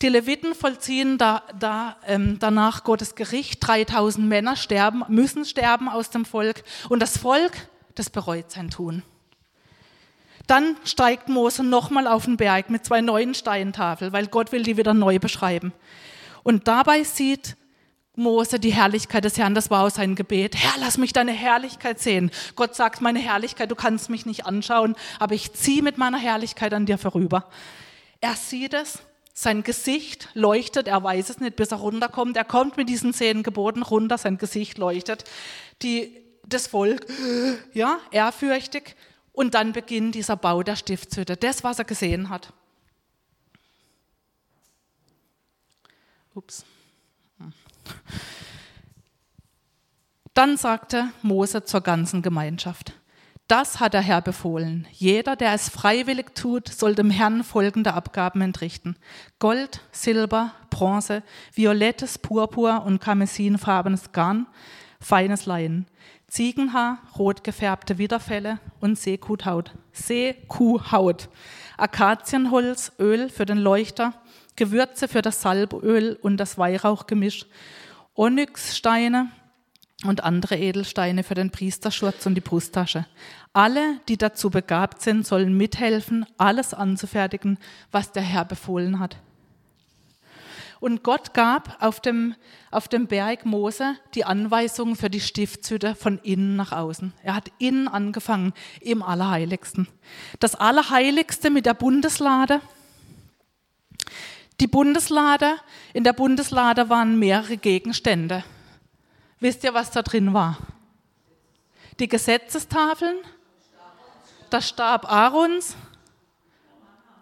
die 0.02 0.10
Leviten 0.10 0.54
vollziehen 0.56 1.18
da, 1.18 1.44
da, 1.58 1.96
ähm, 2.06 2.38
danach 2.40 2.84
Gottes 2.84 3.16
Gericht. 3.16 3.66
3000 3.66 4.28
Männer 4.28 4.56
sterben, 4.56 5.04
müssen 5.08 5.46
sterben 5.46 5.88
aus 5.88 6.10
dem 6.10 6.26
Volk. 6.26 6.64
Und 6.90 7.00
das 7.00 7.18
Volk, 7.18 7.54
das 7.96 8.10
bereut 8.10 8.52
sein 8.52 8.70
Tun. 8.70 9.04
Dann 10.48 10.76
steigt 10.84 11.30
Mose 11.30 11.64
nochmal 11.64 12.08
auf 12.08 12.26
den 12.26 12.38
Berg 12.38 12.70
mit 12.70 12.86
zwei 12.86 13.02
neuen 13.02 13.34
Steintafeln, 13.34 14.14
weil 14.14 14.28
Gott 14.28 14.52
will 14.52 14.64
die 14.64 14.78
wieder 14.78 14.94
neu 14.94 15.18
beschreiben. 15.18 15.74
Und 16.44 16.68
dabei 16.68 17.04
sieht 17.04 17.56
Mose 18.16 18.60
die 18.60 18.74
Herrlichkeit 18.74 19.26
des 19.26 19.38
Herrn, 19.38 19.56
das 19.56 19.70
war 19.70 19.86
auch 19.86 19.90
sein 19.90 20.16
Gebet. 20.16 20.56
Herr, 20.56 20.80
lass 20.80 20.98
mich 20.98 21.14
deine 21.14 21.32
Herrlichkeit 21.32 22.00
sehen. 22.00 22.32
Gott 22.56 22.76
sagt, 22.76 23.02
meine 23.02 23.20
Herrlichkeit, 23.20 23.72
du 23.72 23.76
kannst 23.76 24.10
mich 24.10 24.26
nicht 24.26 24.46
anschauen, 24.46 24.96
aber 25.20 25.36
ich 25.36 25.54
ziehe 25.54 25.82
mit 25.82 25.98
meiner 25.98 26.18
Herrlichkeit 26.18 26.74
an 26.74 26.86
dir 26.86 26.98
vorüber. 26.98 27.50
Er 28.22 28.36
sieht 28.36 28.74
es 28.74 29.00
sein 29.38 29.64
Gesicht 29.64 30.30
leuchtet, 30.34 30.88
er 30.88 31.04
weiß 31.04 31.30
es 31.30 31.40
nicht, 31.42 31.58
bis 31.58 31.72
er 31.72 31.78
runterkommt. 31.78 32.38
Er 32.38 32.46
kommt 32.46 32.78
mit 32.78 32.88
diesen 32.88 33.14
zehn 33.14 33.44
Geboten 33.44 33.84
runter, 33.84 34.18
sein 34.18 34.38
Gesicht 34.38 34.78
leuchtet. 34.78 35.26
Die, 35.82 36.16
das 36.48 36.68
Volk, 36.68 37.06
ja, 37.74 38.00
ehrfürchtig. 38.12 38.96
Und 39.34 39.54
dann 39.54 39.74
beginnt 39.74 40.16
dieser 40.16 40.38
Bau 40.38 40.64
der 40.64 40.78
Stiftshütte, 40.78 41.36
das, 41.36 41.66
was 41.66 41.80
er 41.80 41.86
gesehen 41.86 42.30
hat. 42.30 42.54
Ups. 46.34 46.64
Dann 50.34 50.58
sagte 50.58 51.10
Mose 51.22 51.64
zur 51.64 51.82
ganzen 51.82 52.22
Gemeinschaft, 52.22 52.94
das 53.48 53.80
hat 53.80 53.94
der 53.94 54.02
Herr 54.02 54.22
befohlen. 54.22 54.88
Jeder, 54.92 55.36
der 55.36 55.54
es 55.54 55.70
freiwillig 55.70 56.34
tut, 56.34 56.68
soll 56.68 56.96
dem 56.96 57.12
Herrn 57.12 57.44
folgende 57.44 57.94
Abgaben 57.94 58.42
entrichten. 58.42 58.96
Gold, 59.38 59.82
Silber, 59.92 60.52
Bronze, 60.72 61.22
violettes 61.54 62.18
Purpur 62.18 62.84
und 62.86 63.00
karmesinfarbenes 63.00 64.12
Garn, 64.14 64.48
feines 65.00 65.46
Leinen, 65.46 65.86
Ziegenhaar, 66.28 66.98
rot 67.18 67.44
gefärbte 67.44 68.00
Widerfelle 68.00 68.60
und 68.82 68.98
Seekuhhaut. 68.98 69.76
Seekuhhaut. 69.94 71.30
Akazienholz, 71.78 72.94
Öl 73.00 73.30
für 73.30 73.46
den 73.46 73.60
Leuchter, 73.60 74.14
Gewürze 74.56 75.08
für 75.08 75.22
das 75.22 75.42
Salböl 75.42 76.18
und 76.22 76.38
das 76.38 76.58
Weihrauchgemisch, 76.58 77.46
Onyxsteine, 78.16 79.30
und 80.04 80.24
andere 80.24 80.58
Edelsteine 80.58 81.24
für 81.24 81.36
den 81.36 81.52
Priesterschurz 81.52 82.26
und 82.26 82.36
die 82.36 82.42
Brusttasche. 82.42 83.06
Alle, 83.54 84.00
die 84.08 84.18
dazu 84.18 84.50
begabt 84.50 85.02
sind, 85.02 85.26
sollen 85.26 85.56
mithelfen, 85.56 86.26
alles 86.38 86.74
anzufertigen, 86.74 87.58
was 87.92 88.12
der 88.12 88.24
Herr 88.24 88.46
befohlen 88.46 89.00
hat. 89.00 89.18
Und 90.82 91.04
Gott 91.04 91.34
gab 91.34 91.82
auf 91.82 92.02
dem, 92.02 92.36
auf 92.70 92.88
dem 92.90 93.08
Berg 93.08 93.46
Mose 93.46 93.96
die 94.14 94.26
Anweisungen 94.26 94.96
für 94.96 95.10
die 95.10 95.22
Stiftshütte 95.22 95.96
von 95.96 96.20
innen 96.20 96.58
nach 96.58 96.74
außen. 96.74 97.14
Er 97.24 97.34
hat 97.34 97.50
innen 97.58 97.88
angefangen, 97.88 98.54
im 98.82 99.02
Allerheiligsten. 99.02 99.88
Das 100.40 100.54
Allerheiligste 100.54 101.50
mit 101.50 101.66
der 101.66 101.74
Bundeslade. 101.74 102.60
Die 104.62 104.68
Bundeslade, 104.68 105.58
in 105.94 106.06
der 106.06 106.14
Bundeslade 106.14 106.90
waren 106.90 107.20
mehrere 107.20 107.58
Gegenstände. 107.58 108.46
Wisst 109.42 109.66
ihr, 109.66 109.74
was 109.74 109.92
da 109.92 110.02
drin 110.02 110.34
war? 110.34 110.58
Die 112.00 112.08
Gesetzestafeln, 112.08 113.18
der 114.52 114.62
Stab 114.62 115.12
Aarons 115.12 115.76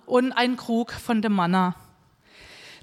und 0.05 0.31
ein 0.31 0.57
Krug 0.57 0.91
von 0.91 1.23
dem 1.23 1.33
Manna. 1.33 1.75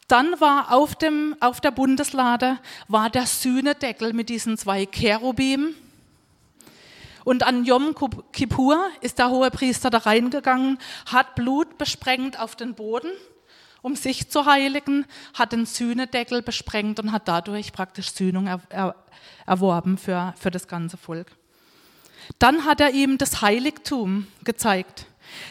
Dann 0.08 0.40
war 0.40 0.72
auf, 0.72 0.96
dem, 0.96 1.36
auf 1.38 1.60
der 1.60 1.70
Bundeslade 1.70 2.58
war 2.88 3.08
der 3.08 3.26
Sühnedeckel 3.26 4.12
mit 4.12 4.28
diesen 4.28 4.58
zwei 4.58 4.84
Cherubim. 4.84 5.76
Und 7.22 7.44
an 7.44 7.64
Yom 7.64 7.94
Kippur 8.32 8.84
ist 9.00 9.20
der 9.20 9.30
hohe 9.30 9.52
Priester 9.52 9.90
da 9.90 9.98
reingegangen, 9.98 10.78
hat 11.06 11.36
Blut 11.36 11.78
besprengt 11.78 12.40
auf 12.40 12.56
den 12.56 12.74
Boden 12.74 13.10
um 13.82 13.96
sich 13.96 14.30
zu 14.30 14.46
heiligen, 14.46 15.06
hat 15.34 15.52
den 15.52 15.66
Sühnedeckel 15.66 16.42
besprengt 16.42 17.00
und 17.00 17.12
hat 17.12 17.28
dadurch 17.28 17.72
praktisch 17.72 18.12
Sühnung 18.12 18.46
er, 18.46 18.60
er, 18.68 18.94
erworben 19.46 19.98
für, 19.98 20.34
für 20.38 20.50
das 20.50 20.68
ganze 20.68 20.96
Volk. 20.96 21.28
Dann 22.38 22.64
hat 22.64 22.80
er 22.80 22.90
ihm 22.90 23.18
das 23.18 23.42
Heiligtum 23.42 24.26
gezeigt. 24.44 25.06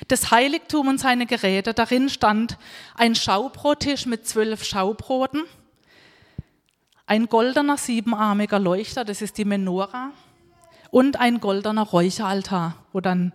Das 0.07 0.31
Heiligtum 0.31 0.87
und 0.87 0.99
seine 0.99 1.25
Geräte. 1.25 1.73
Darin 1.73 2.09
stand 2.09 2.57
ein 2.95 3.15
Schaubrottisch 3.15 4.05
mit 4.05 4.27
zwölf 4.27 4.63
Schaubroten, 4.63 5.43
ein 7.05 7.25
goldener 7.25 7.77
siebenarmiger 7.77 8.59
Leuchter, 8.59 9.03
das 9.03 9.21
ist 9.21 9.37
die 9.37 9.45
Menora, 9.45 10.11
und 10.91 11.19
ein 11.19 11.39
goldener 11.39 11.83
Räucheraltar, 11.83 12.75
wo 12.93 12.99
dann 12.99 13.33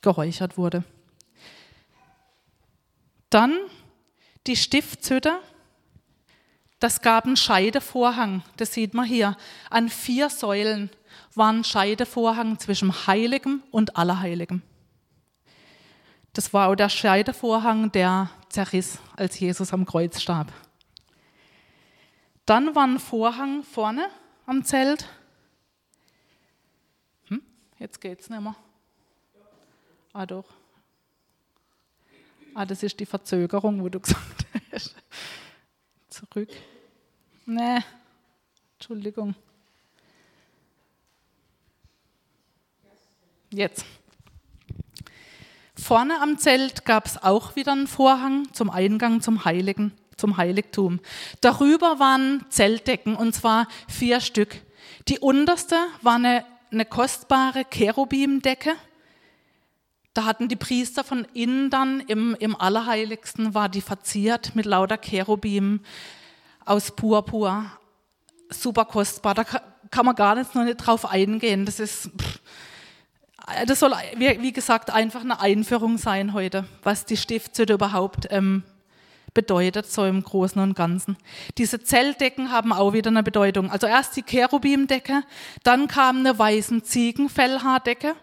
geräuchert 0.00 0.56
wurde. 0.56 0.84
Dann 3.32 3.56
die 4.46 4.56
Stiftshütte. 4.56 5.40
Das 6.80 7.00
gab 7.00 7.24
einen 7.24 7.38
Scheidevorhang, 7.38 8.42
das 8.58 8.74
sieht 8.74 8.92
man 8.92 9.06
hier. 9.06 9.38
An 9.70 9.88
vier 9.88 10.28
Säulen 10.28 10.90
war 11.34 11.50
ein 11.50 11.64
Scheidevorhang 11.64 12.58
zwischen 12.58 13.06
Heiligem 13.06 13.62
und 13.70 13.96
Allerheiligem. 13.96 14.60
Das 16.34 16.52
war 16.52 16.68
auch 16.68 16.74
der 16.74 16.90
Scheidevorhang, 16.90 17.90
der 17.92 18.28
zerriss, 18.50 18.98
als 19.16 19.40
Jesus 19.40 19.72
am 19.72 19.86
Kreuz 19.86 20.20
starb. 20.20 20.52
Dann 22.44 22.74
war 22.74 22.86
ein 22.86 22.98
Vorhang 22.98 23.62
vorne 23.62 24.08
am 24.44 24.62
Zelt. 24.62 25.08
Hm, 27.28 27.40
jetzt 27.78 27.98
geht's 27.98 28.28
nicht 28.28 28.42
mehr. 28.42 28.56
Ah, 30.12 30.26
doch. 30.26 30.61
Ah, 32.54 32.66
das 32.66 32.82
ist 32.82 33.00
die 33.00 33.06
Verzögerung, 33.06 33.82
wo 33.82 33.88
du 33.88 34.00
gesagt 34.00 34.46
hast. 34.72 34.94
Zurück. 36.08 36.50
Nee, 37.46 37.78
Entschuldigung. 38.74 39.34
Jetzt. 43.50 43.84
Vorne 45.74 46.20
am 46.20 46.38
Zelt 46.38 46.84
gab 46.84 47.06
es 47.06 47.22
auch 47.22 47.56
wieder 47.56 47.72
einen 47.72 47.86
Vorhang 47.86 48.52
zum 48.52 48.70
Eingang 48.70 49.20
zum 49.20 49.44
Heiligen, 49.44 49.92
zum 50.16 50.36
Heiligtum. 50.36 51.00
Darüber 51.40 51.98
waren 51.98 52.44
Zeltdecken 52.50 53.16
und 53.16 53.34
zwar 53.34 53.66
vier 53.88 54.20
Stück. 54.20 54.62
Die 55.08 55.18
unterste 55.18 55.76
war 56.02 56.16
eine, 56.16 56.44
eine 56.70 56.84
kostbare 56.84 57.64
Cherubimdecke 57.64 58.74
Da 60.14 60.24
hatten 60.24 60.48
die 60.48 60.56
Priester 60.56 61.04
von 61.04 61.26
innen 61.32 61.70
dann 61.70 62.00
im, 62.00 62.36
im 62.38 62.54
Allerheiligsten, 62.54 63.54
war 63.54 63.68
die 63.68 63.80
verziert 63.80 64.54
mit 64.54 64.66
lauter 64.66 64.98
Cherubim 64.98 65.80
aus 66.64 66.90
Purpur. 66.90 67.64
Super 68.50 68.84
kostbar. 68.84 69.34
Da 69.34 69.44
kann 69.44 70.06
man 70.06 70.14
gar 70.14 70.34
nicht, 70.34 70.54
noch 70.54 70.64
nicht 70.64 70.76
drauf 70.76 71.06
eingehen. 71.06 71.64
Das 71.64 71.80
ist, 71.80 72.10
das 73.66 73.80
soll, 73.80 73.92
wie 74.16 74.52
gesagt, 74.52 74.90
einfach 74.90 75.22
eine 75.22 75.40
Einführung 75.40 75.96
sein 75.98 76.32
heute, 76.32 76.66
was 76.82 77.06
die 77.06 77.16
Stiftshütte 77.16 77.72
überhaupt 77.72 78.26
ähm, 78.30 78.64
bedeutet, 79.34 79.90
so 79.90 80.04
im 80.04 80.22
Großen 80.22 80.60
und 80.60 80.74
Ganzen. 80.74 81.16
Diese 81.58 81.82
Zelldecken 81.82 82.52
haben 82.52 82.72
auch 82.72 82.92
wieder 82.92 83.10
eine 83.10 83.22
Bedeutung. 83.22 83.70
Also 83.70 83.86
erst 83.86 84.16
die 84.16 84.22
Cherubimdecke, 84.22 85.22
dann 85.62 85.88
kam 85.88 86.18
eine 86.18 86.38
weißen 86.38 86.84
Ziegenfellhaardecke, 86.84 88.14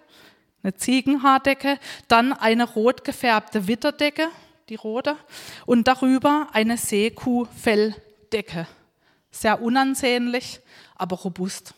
eine 0.63 0.75
Ziegenhaardecke, 0.75 1.79
dann 2.07 2.33
eine 2.33 2.69
rot 2.69 3.03
gefärbte 3.03 3.67
Witterdecke, 3.67 4.29
die 4.69 4.75
rote, 4.75 5.17
und 5.65 5.87
darüber 5.87 6.47
eine 6.53 6.77
Seekuhfelldecke. 6.77 8.67
Sehr 9.31 9.61
unansehnlich, 9.61 10.59
aber 10.95 11.17
robust. 11.17 11.73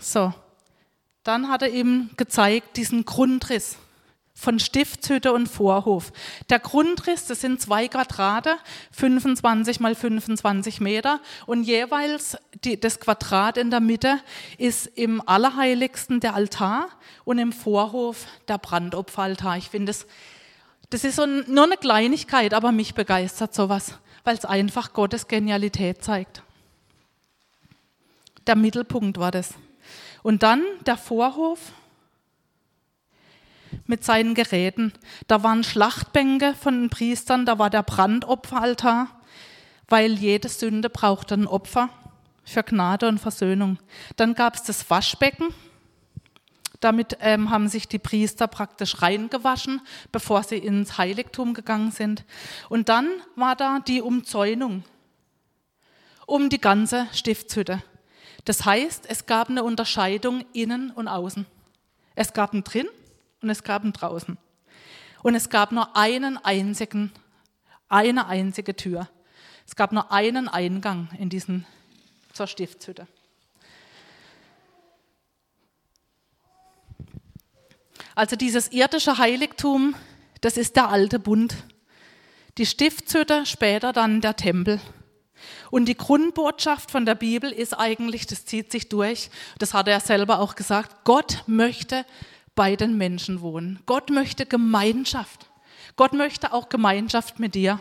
So, 0.00 0.32
dann 1.22 1.48
hat 1.48 1.62
er 1.62 1.70
ihm 1.70 2.10
gezeigt 2.16 2.76
diesen 2.76 3.04
Grundriss 3.04 3.78
von 4.34 4.58
Stiftshütte 4.58 5.32
und 5.32 5.46
Vorhof. 5.46 6.12
Der 6.50 6.58
Grundriss, 6.58 7.26
das 7.26 7.40
sind 7.40 7.60
zwei 7.60 7.86
Quadrate, 7.86 8.56
25 8.90 9.78
mal 9.78 9.94
25 9.94 10.80
Meter 10.80 11.20
und 11.46 11.62
jeweils 11.62 12.36
die, 12.64 12.78
das 12.78 12.98
Quadrat 12.98 13.56
in 13.56 13.70
der 13.70 13.80
Mitte 13.80 14.18
ist 14.58 14.86
im 14.86 15.26
Allerheiligsten 15.26 16.18
der 16.18 16.34
Altar 16.34 16.88
und 17.24 17.38
im 17.38 17.52
Vorhof 17.52 18.26
der 18.48 18.58
Brandopferaltar. 18.58 19.56
Ich 19.56 19.70
finde, 19.70 19.90
das, 19.90 20.06
das 20.90 21.04
ist 21.04 21.16
so 21.16 21.26
nur 21.26 21.64
eine 21.64 21.76
Kleinigkeit, 21.76 22.54
aber 22.54 22.72
mich 22.72 22.94
begeistert 22.94 23.54
sowas, 23.54 23.98
weil 24.24 24.36
es 24.36 24.44
einfach 24.44 24.92
Gottes 24.92 25.28
Genialität 25.28 26.02
zeigt. 26.02 26.42
Der 28.46 28.56
Mittelpunkt 28.56 29.18
war 29.18 29.30
das. 29.30 29.54
Und 30.22 30.42
dann 30.42 30.62
der 30.86 30.96
Vorhof 30.96 31.60
mit 33.86 34.04
seinen 34.04 34.34
Geräten. 34.34 34.92
Da 35.28 35.42
waren 35.42 35.64
Schlachtbänke 35.64 36.54
von 36.54 36.82
den 36.82 36.90
Priestern, 36.90 37.46
da 37.46 37.58
war 37.58 37.70
der 37.70 37.82
Brandopferaltar, 37.82 39.08
weil 39.88 40.12
jede 40.12 40.48
Sünde 40.48 40.88
brauchte 40.88 41.34
ein 41.34 41.46
Opfer 41.46 41.90
für 42.44 42.62
Gnade 42.62 43.08
und 43.08 43.18
Versöhnung. 43.18 43.78
Dann 44.16 44.34
gab 44.34 44.54
es 44.54 44.62
das 44.62 44.88
Waschbecken. 44.90 45.48
Damit 46.80 47.16
ähm, 47.20 47.48
haben 47.50 47.68
sich 47.68 47.88
die 47.88 47.98
Priester 47.98 48.46
praktisch 48.46 49.00
reingewaschen, 49.00 49.80
bevor 50.12 50.42
sie 50.42 50.58
ins 50.58 50.98
Heiligtum 50.98 51.54
gegangen 51.54 51.90
sind. 51.90 52.24
Und 52.68 52.90
dann 52.90 53.08
war 53.36 53.56
da 53.56 53.80
die 53.80 54.02
Umzäunung 54.02 54.84
um 56.26 56.50
die 56.50 56.60
ganze 56.60 57.06
Stiftshütte. 57.12 57.82
Das 58.44 58.66
heißt, 58.66 59.06
es 59.08 59.24
gab 59.24 59.48
eine 59.48 59.62
Unterscheidung 59.62 60.44
innen 60.52 60.90
und 60.90 61.08
außen. 61.08 61.46
Es 62.14 62.34
gab 62.34 62.52
einen 62.52 62.64
drin 62.64 62.88
und 63.44 63.50
es 63.50 63.62
gab 63.62 63.82
einen 63.82 63.92
draußen. 63.92 64.38
Und 65.22 65.34
es 65.34 65.50
gab 65.50 65.70
nur 65.70 65.96
einen 65.96 66.38
einzigen, 66.38 67.12
eine 67.90 68.26
einzige 68.26 68.74
Tür. 68.74 69.08
Es 69.66 69.76
gab 69.76 69.92
nur 69.92 70.10
einen 70.10 70.48
Eingang 70.48 71.10
in 71.18 71.28
diesen, 71.28 71.66
zur 72.32 72.46
Stiftshütte. 72.46 73.06
Also 78.14 78.34
dieses 78.34 78.72
irdische 78.72 79.18
Heiligtum, 79.18 79.94
das 80.40 80.56
ist 80.56 80.76
der 80.76 80.88
alte 80.88 81.18
Bund. 81.18 81.54
Die 82.56 82.64
Stiftshütte, 82.66 83.44
später 83.44 83.92
dann 83.92 84.22
der 84.22 84.36
Tempel. 84.36 84.80
Und 85.70 85.84
die 85.86 85.96
Grundbotschaft 85.96 86.90
von 86.90 87.04
der 87.04 87.14
Bibel 87.14 87.50
ist 87.50 87.74
eigentlich, 87.74 88.26
das 88.26 88.46
zieht 88.46 88.72
sich 88.72 88.88
durch, 88.88 89.28
das 89.58 89.74
hat 89.74 89.88
er 89.88 90.00
selber 90.00 90.38
auch 90.38 90.54
gesagt, 90.54 91.04
Gott 91.04 91.42
möchte 91.46 92.06
bei 92.54 92.76
den 92.76 92.96
Menschen 92.96 93.40
wohnen. 93.40 93.80
Gott 93.86 94.10
möchte 94.10 94.46
Gemeinschaft. 94.46 95.50
Gott 95.96 96.12
möchte 96.12 96.52
auch 96.52 96.68
Gemeinschaft 96.68 97.38
mit 97.38 97.54
dir. 97.54 97.80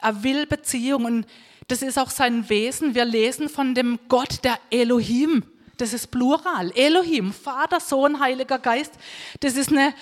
Er 0.00 0.22
will 0.22 0.46
Beziehung 0.46 1.04
und 1.04 1.26
das 1.68 1.82
ist 1.82 1.98
auch 1.98 2.10
sein 2.10 2.48
Wesen. 2.48 2.94
Wir 2.94 3.04
lesen 3.04 3.48
von 3.48 3.74
dem 3.74 3.98
Gott 4.08 4.44
der 4.44 4.58
Elohim. 4.70 5.44
Das 5.76 5.92
ist 5.92 6.10
Plural. 6.10 6.72
Elohim, 6.74 7.32
Vater, 7.32 7.80
Sohn, 7.80 8.20
Heiliger 8.20 8.58
Geist. 8.58 8.92
Das 9.40 9.56
ist 9.56 9.70
eine, 9.70 9.94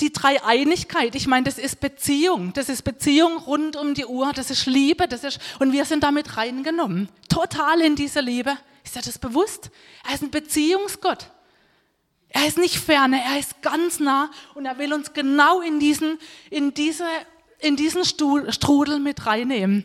die 0.00 0.12
Dreieinigkeit. 0.12 1.14
Ich 1.14 1.26
meine, 1.26 1.44
das 1.44 1.58
ist 1.58 1.80
Beziehung. 1.80 2.52
Das 2.52 2.68
ist 2.68 2.82
Beziehung 2.82 3.38
rund 3.38 3.76
um 3.76 3.94
die 3.94 4.04
Uhr. 4.04 4.32
Das 4.34 4.50
ist 4.50 4.66
Liebe. 4.66 5.06
Das 5.08 5.24
ist, 5.24 5.40
und 5.60 5.72
wir 5.72 5.84
sind 5.84 6.02
damit 6.02 6.36
reingenommen. 6.36 7.08
Total 7.28 7.80
in 7.80 7.96
diese 7.96 8.20
Liebe. 8.20 8.56
Ist 8.84 8.96
dir 8.96 9.02
das 9.02 9.18
bewusst? 9.18 9.70
Er 10.06 10.14
ist 10.14 10.22
ein 10.22 10.30
Beziehungsgott. 10.30 11.30
Er 12.32 12.46
ist 12.46 12.58
nicht 12.58 12.78
ferne, 12.78 13.22
er 13.22 13.38
ist 13.38 13.60
ganz 13.62 14.00
nah 14.00 14.30
und 14.54 14.64
er 14.64 14.78
will 14.78 14.92
uns 14.92 15.12
genau 15.12 15.60
in 15.60 15.78
diesen, 15.78 16.18
in 16.50 16.72
diese, 16.72 17.06
in 17.58 17.76
diesen 17.76 18.04
Strudel 18.04 18.98
mit 18.98 19.26
reinnehmen. 19.26 19.84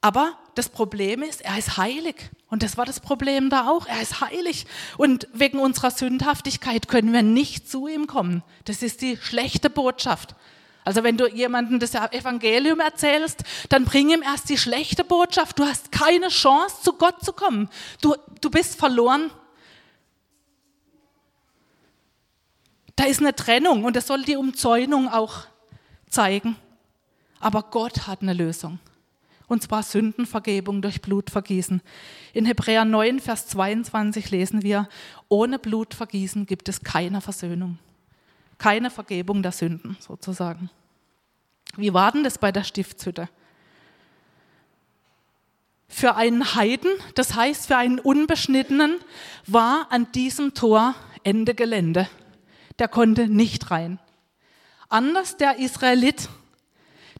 Aber 0.00 0.36
das 0.54 0.68
Problem 0.68 1.22
ist, 1.22 1.40
er 1.42 1.56
ist 1.56 1.78
heilig. 1.78 2.16
Und 2.50 2.62
das 2.62 2.76
war 2.76 2.84
das 2.84 3.00
Problem 3.00 3.48
da 3.48 3.68
auch. 3.68 3.86
Er 3.86 4.02
ist 4.02 4.20
heilig. 4.20 4.66
Und 4.98 5.28
wegen 5.32 5.58
unserer 5.58 5.90
Sündhaftigkeit 5.90 6.88
können 6.88 7.12
wir 7.12 7.22
nicht 7.22 7.70
zu 7.70 7.86
ihm 7.86 8.06
kommen. 8.06 8.42
Das 8.66 8.82
ist 8.82 9.00
die 9.00 9.16
schlechte 9.16 9.70
Botschaft. 9.70 10.34
Also 10.84 11.02
wenn 11.02 11.16
du 11.16 11.26
jemandem 11.26 11.80
das 11.80 11.94
Evangelium 11.94 12.78
erzählst, 12.78 13.42
dann 13.70 13.86
bring 13.86 14.10
ihm 14.10 14.22
erst 14.22 14.50
die 14.50 14.58
schlechte 14.58 15.02
Botschaft. 15.02 15.58
Du 15.58 15.64
hast 15.64 15.90
keine 15.90 16.28
Chance, 16.28 16.76
zu 16.82 16.92
Gott 16.92 17.24
zu 17.24 17.32
kommen. 17.32 17.70
Du, 18.02 18.14
du 18.42 18.50
bist 18.50 18.78
verloren. 18.78 19.30
Da 22.96 23.04
ist 23.04 23.20
eine 23.20 23.34
Trennung 23.34 23.84
und 23.84 23.96
das 23.96 24.06
soll 24.06 24.22
die 24.22 24.36
Umzäunung 24.36 25.08
auch 25.08 25.46
zeigen. 26.08 26.56
Aber 27.40 27.62
Gott 27.62 28.06
hat 28.06 28.20
eine 28.20 28.34
Lösung. 28.34 28.78
Und 29.46 29.62
zwar 29.62 29.82
Sündenvergebung 29.82 30.80
durch 30.82 31.02
Blutvergießen. 31.02 31.82
In 32.34 32.44
Hebräer 32.44 32.84
9, 32.84 33.20
Vers 33.20 33.48
22 33.48 34.30
lesen 34.30 34.62
wir, 34.62 34.88
ohne 35.28 35.58
Blutvergießen 35.58 36.46
gibt 36.46 36.68
es 36.68 36.82
keine 36.82 37.20
Versöhnung 37.20 37.78
keine 38.58 38.90
Vergebung 38.90 39.42
der 39.42 39.52
Sünden 39.52 39.96
sozusagen. 40.00 40.70
Wie 41.76 41.92
war 41.92 42.12
denn 42.12 42.24
das 42.24 42.38
bei 42.38 42.52
der 42.52 42.64
Stiftshütte? 42.64 43.28
Für 45.88 46.16
einen 46.16 46.54
Heiden, 46.54 46.90
das 47.14 47.34
heißt 47.34 47.66
für 47.66 47.76
einen 47.76 47.98
Unbeschnittenen, 47.98 48.98
war 49.46 49.86
an 49.90 50.10
diesem 50.12 50.54
Tor 50.54 50.94
Ende 51.22 51.54
Gelände. 51.54 52.08
Der 52.78 52.88
konnte 52.88 53.28
nicht 53.28 53.70
rein. 53.70 53.98
Anders 54.88 55.36
der 55.36 55.58
Israelit, 55.58 56.28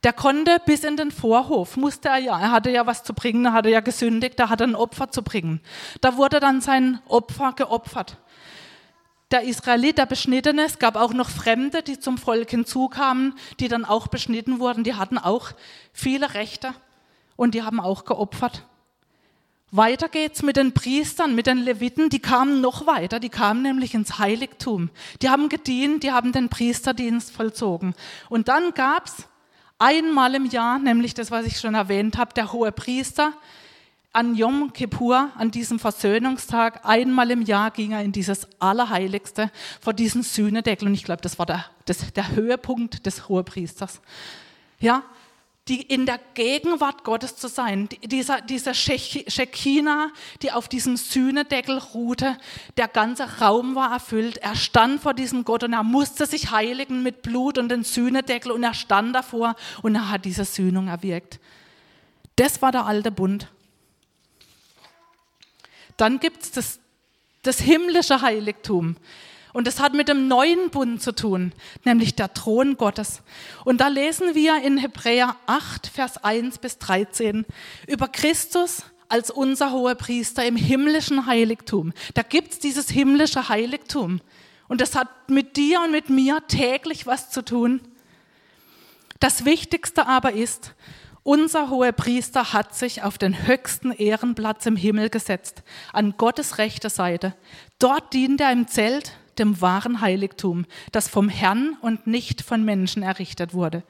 der 0.03 0.13
konnte 0.13 0.61
bis 0.67 0.85
in 0.85 0.97
den 0.97 1.11
Vorhof, 1.11 1.77
musste 1.77 2.09
er 2.09 2.19
ja, 2.19 2.39
er 2.39 2.51
hatte 2.51 2.71
ja 2.71 2.87
was 2.87 3.05
zu 3.05 3.15
bringen, 3.15 3.47
er 3.47 3.53
hatte 3.53 3.71
ja 3.71 3.81
gesündigt, 3.81 4.39
er 4.39 4.51
hatte 4.51 4.65
ein 4.65 4.75
Opfer 4.75 5.11
zu 5.11 5.23
bringen. 5.23 5.61
Da 6.01 6.17
wurde 6.17 6.41
dann 6.41 6.61
sein 6.61 7.01
Opfer 7.07 7.53
geopfert 7.53 8.19
der 9.35 9.43
Israelit, 9.43 9.99
der 9.99 10.07
Beschnittene. 10.07 10.65
Es 10.65 10.79
gab 10.79 10.95
auch 10.95 11.13
noch 11.13 11.29
Fremde, 11.29 11.83
die 11.83 11.99
zum 11.99 12.19
Volk 12.19 12.51
hinzukamen, 12.51 13.35
die 13.59 13.67
dann 13.67 13.85
auch 13.85 14.07
beschnitten 14.07 14.61
wurden. 14.61 14.85
Die 14.85 14.95
hatten 14.95 15.19
auch 15.19 15.51
viele 15.93 16.35
Rechte 16.35 16.73
und 17.35 17.55
die 17.55 17.65
haben 17.65 17.81
auch 17.81 18.05
geopfert. 18.05 18.65
Weiter 19.73 20.09
geht's 20.09 20.45
mit 20.45 20.57
den 20.57 20.73
Priestern, 20.73 21.35
mit 21.35 21.49
den 21.49 21.59
Leviten, 21.59 22.09
die 22.09 22.21
kamen 22.21 22.61
noch 22.61 22.87
weiter, 22.87 23.19
die 23.19 23.29
kamen 23.29 23.63
nämlich 23.63 23.93
ins 23.93 24.21
Heiligtum. 24.21 24.91
Die 25.21 25.29
haben 25.29 25.49
gedient, 25.49 26.05
die 26.05 26.13
haben 26.13 26.31
den 26.31 26.49
Priesterdienst 26.49 27.33
vollzogen. 27.33 27.97
Und 28.29 28.47
dann 28.47 28.73
gab's 28.73 29.27
einmal 29.81 30.37
im 30.37 30.47
Jahr, 30.47 30.79
nämlich 30.79 31.15
das, 31.15 31.33
was 31.33 31.45
ich 31.45 31.59
schon 31.59 31.75
erwähnt 31.75 32.19
habe, 32.19 32.33
der 32.35 32.53
hohe 32.53 32.71
Priester, 32.71 33.33
an 34.15 34.37
Yom 34.37 34.73
Kippur, 34.73 35.31
an 35.37 35.51
diesem 35.51 35.81
Versöhnungstag, 35.81 36.87
einmal 36.87 37.33
im 37.33 37.43
Jahr 37.43 37.73
ging 37.73 37.91
er 37.91 38.03
in 38.03 38.13
dieses 38.13 38.47
Allerheiligste 38.61 39.51
vor 39.81 39.93
diesen 39.93 40.23
Sühnedeckel. 40.23 40.87
Und 40.87 40.95
ich 40.95 41.03
glaube, 41.03 41.21
das 41.21 41.39
war 41.39 41.47
der, 41.47 41.67
das, 41.85 42.13
der 42.13 42.31
Höhepunkt 42.31 43.05
des 43.07 43.29
Hohepriesters. 43.29 44.01
Ja, 44.79 45.03
die 45.67 45.83
in 45.83 46.07
der 46.07 46.21
Gegenwart 46.35 47.03
Gottes 47.03 47.37
zu 47.37 47.49
sein, 47.49 47.89
dieser, 48.05 48.41
dieser 48.41 48.73
Shekinah, 48.75 50.11
die 50.43 50.53
auf 50.53 50.69
diesem 50.69 50.97
Sühnedeckel 50.97 51.79
ruhte, 51.79 52.37
der 52.77 52.87
ganze 52.87 53.41
Raum 53.41 53.75
war 53.75 53.91
erfüllt. 53.91 54.37
Er 54.37 54.55
stand 54.55 55.01
vor 55.01 55.15
diesem 55.15 55.45
Gott 55.45 55.65
und 55.65 55.73
er 55.73 55.83
musste 55.83 56.27
sich 56.27 56.53
heiligen 56.53 57.03
mit 57.03 57.23
Blut 57.23 57.59
und 57.59 57.69
den 57.69 57.83
Sühnedeckel 57.83 58.53
und 58.53 58.63
er 58.63 58.75
stand 58.75 59.17
davor 59.17 59.57
und 59.83 59.97
er 59.97 60.11
hat 60.11 60.25
diese 60.25 60.45
Sühnung 60.45 60.87
erwirkt. 60.87 61.41
Das 62.37 62.63
war 62.63 62.71
der 62.71 62.87
alte 62.87 63.11
Bund. 63.11 63.49
Dann 65.97 66.21
gibt 66.21 66.43
es 66.43 66.51
das, 66.51 66.81
das 67.43 67.61
himmlische 67.61 68.21
Heiligtum. 68.21 68.97
Und 69.53 69.69
das 69.69 69.79
hat 69.79 69.95
mit 69.95 70.09
dem 70.09 70.27
neuen 70.27 70.71
Bund 70.71 71.01
zu 71.01 71.13
tun, 71.13 71.53
nämlich 71.85 72.17
der 72.17 72.35
Thron 72.35 72.77
Gottes. 72.77 73.23
Und 73.65 73.81
da 73.81 73.87
lesen 73.87 74.35
wir 74.35 74.61
in 74.63 74.79
Hebräer 74.79 75.37
8, 75.47 75.87
Vers 75.87 76.23
1 76.25 76.59
bis 76.59 76.79
13 76.79 77.47
über 77.87 78.09
Christus 78.09 78.83
als 79.09 79.31
unser 79.31 79.71
hoher 79.71 79.95
Priester 79.95 80.45
im 80.45 80.57
himmlischen 80.57 81.27
Heiligtum. 81.27 81.93
Da 82.15 82.23
gibt 82.23 82.53
es 82.53 82.59
dieses 82.59 82.91
himmlische 82.91 83.49
Heiligtum. 83.49 84.21
Und 84.67 84.81
das 84.81 84.97
hat 84.97 85.09
mit 85.29 85.57
dir 85.57 85.83
und 85.83 85.93
mit 85.93 86.11
mir 86.11 86.43
täglich 86.49 87.07
was 87.07 87.31
zu 87.31 87.45
tun. 87.45 87.81
Das 89.21 89.45
Wichtigste 89.45 90.07
aber 90.07 90.33
ist, 90.33 90.75
unser 91.25 91.71
hoher 91.71 91.93
Priester 91.93 92.53
hat 92.53 92.75
sich 92.75 93.03
auf 93.03 93.19
den 93.19 93.47
höchsten 93.47 93.91
Ehrenplatz 93.91 94.67
im 94.67 94.77
Himmel 94.77 95.11
gesetzt, 95.11 95.65
an 95.93 96.15
Gottes 96.17 96.59
rechter 96.59 96.91
Seite. 96.91 97.35
Dort 97.81 98.13
dient 98.13 98.41
er 98.41 98.53
im 98.53 98.69
Zelt, 98.69 99.13
dem 99.39 99.61
wahren 99.61 100.01
Heiligtum, 100.01 100.67
das 100.93 101.09
vom 101.09 101.29
Herrn 101.29 101.77
und 101.81 102.07
nicht 102.07 102.43
von 102.43 102.65
Menschen 102.65 103.03
errichtet 103.03 103.55
wurde. 103.55 103.83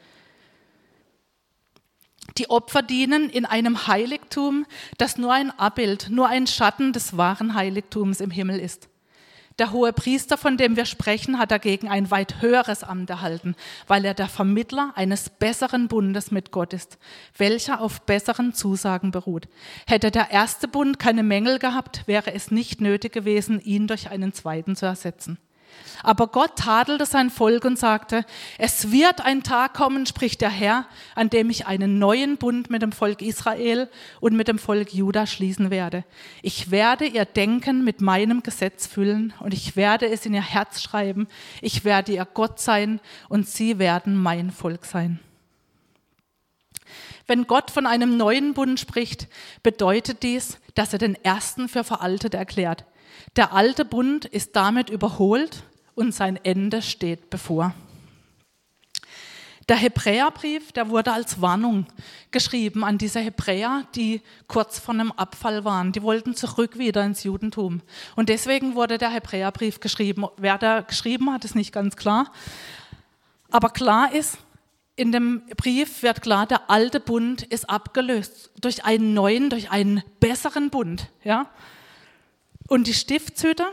Die 2.38 2.48
Opfer 2.48 2.82
dienen 2.82 3.28
in 3.28 3.44
einem 3.44 3.86
Heiligtum, 3.86 4.64
das 4.96 5.18
nur 5.18 5.32
ein 5.32 5.50
Abbild, 5.50 6.08
nur 6.10 6.28
ein 6.28 6.46
Schatten 6.46 6.92
des 6.92 7.16
wahren 7.16 7.54
Heiligtums 7.54 8.20
im 8.20 8.30
Himmel 8.30 8.58
ist. 8.58 8.88
Der 9.60 9.70
hohe 9.70 9.92
Priester, 9.92 10.36
von 10.36 10.56
dem 10.56 10.76
wir 10.76 10.84
sprechen, 10.84 11.38
hat 11.38 11.52
dagegen 11.52 11.88
ein 11.88 12.10
weit 12.10 12.42
höheres 12.42 12.82
Amt 12.82 13.08
erhalten, 13.08 13.54
weil 13.86 14.04
er 14.04 14.14
der 14.14 14.28
Vermittler 14.28 14.92
eines 14.96 15.30
besseren 15.30 15.86
Bundes 15.86 16.32
mit 16.32 16.50
Gott 16.50 16.72
ist, 16.72 16.98
welcher 17.38 17.80
auf 17.80 18.02
besseren 18.02 18.52
Zusagen 18.52 19.12
beruht. 19.12 19.48
Hätte 19.86 20.10
der 20.10 20.32
erste 20.32 20.66
Bund 20.66 20.98
keine 20.98 21.22
Mängel 21.22 21.60
gehabt, 21.60 22.02
wäre 22.06 22.34
es 22.34 22.50
nicht 22.50 22.80
nötig 22.80 23.12
gewesen, 23.12 23.60
ihn 23.60 23.86
durch 23.86 24.10
einen 24.10 24.32
zweiten 24.32 24.74
zu 24.74 24.86
ersetzen. 24.86 25.38
Aber 26.02 26.26
Gott 26.26 26.56
tadelte 26.56 27.06
sein 27.06 27.30
Volk 27.30 27.64
und 27.64 27.78
sagte, 27.78 28.26
es 28.58 28.92
wird 28.92 29.24
ein 29.24 29.42
Tag 29.42 29.74
kommen, 29.74 30.04
spricht 30.04 30.42
der 30.42 30.50
Herr, 30.50 30.86
an 31.14 31.30
dem 31.30 31.48
ich 31.48 31.66
einen 31.66 31.98
neuen 31.98 32.36
Bund 32.36 32.68
mit 32.68 32.82
dem 32.82 32.92
Volk 32.92 33.22
Israel 33.22 33.88
und 34.20 34.36
mit 34.36 34.48
dem 34.48 34.58
Volk 34.58 34.92
Juda 34.92 35.26
schließen 35.26 35.70
werde. 35.70 36.04
Ich 36.42 36.70
werde 36.70 37.06
ihr 37.06 37.24
Denken 37.24 37.84
mit 37.84 38.00
meinem 38.00 38.42
Gesetz 38.42 38.86
füllen 38.86 39.32
und 39.40 39.54
ich 39.54 39.76
werde 39.76 40.06
es 40.06 40.26
in 40.26 40.34
ihr 40.34 40.42
Herz 40.42 40.82
schreiben. 40.82 41.26
Ich 41.62 41.84
werde 41.84 42.12
ihr 42.12 42.26
Gott 42.26 42.60
sein 42.60 43.00
und 43.28 43.48
sie 43.48 43.78
werden 43.78 44.16
mein 44.16 44.50
Volk 44.50 44.84
sein. 44.84 45.20
Wenn 47.26 47.46
Gott 47.46 47.70
von 47.70 47.86
einem 47.86 48.16
neuen 48.16 48.52
Bund 48.52 48.78
spricht, 48.78 49.28
bedeutet 49.62 50.22
dies, 50.22 50.58
dass 50.74 50.92
er 50.92 50.98
den 50.98 51.14
ersten 51.24 51.68
für 51.68 51.84
veraltet 51.84 52.34
erklärt. 52.34 52.84
Der 53.36 53.52
alte 53.52 53.84
Bund 53.84 54.24
ist 54.24 54.56
damit 54.56 54.90
überholt 54.90 55.62
und 55.94 56.14
sein 56.14 56.38
Ende 56.42 56.82
steht 56.82 57.30
bevor. 57.30 57.74
Der 59.68 59.76
Hebräerbrief, 59.76 60.72
der 60.72 60.90
wurde 60.90 61.12
als 61.12 61.40
Warnung 61.40 61.86
geschrieben 62.30 62.84
an 62.84 62.98
diese 62.98 63.20
Hebräer, 63.20 63.84
die 63.94 64.20
kurz 64.46 64.78
vor 64.78 64.92
einem 64.92 65.10
Abfall 65.12 65.64
waren. 65.64 65.92
Die 65.92 66.02
wollten 66.02 66.34
zurück 66.34 66.78
wieder 66.78 67.02
ins 67.04 67.22
Judentum. 67.22 67.80
Und 68.14 68.28
deswegen 68.28 68.74
wurde 68.74 68.98
der 68.98 69.08
Hebräerbrief 69.08 69.80
geschrieben. 69.80 70.26
Wer 70.36 70.58
da 70.58 70.82
geschrieben 70.82 71.32
hat, 71.32 71.46
ist 71.46 71.54
nicht 71.54 71.72
ganz 71.72 71.96
klar. 71.96 72.30
Aber 73.50 73.70
klar 73.70 74.12
ist, 74.12 74.36
in 74.96 75.12
dem 75.12 75.42
Brief 75.56 76.02
wird 76.02 76.22
klar, 76.22 76.46
der 76.46 76.70
alte 76.70 77.00
Bund 77.00 77.42
ist 77.42 77.68
abgelöst 77.70 78.50
durch 78.60 78.84
einen 78.84 79.14
neuen, 79.14 79.48
durch 79.48 79.70
einen 79.70 80.02
besseren 80.20 80.68
Bund. 80.70 81.08
Ja? 81.24 81.46
Und 82.66 82.86
die 82.86 82.94
Stiftshütte, 82.94 83.66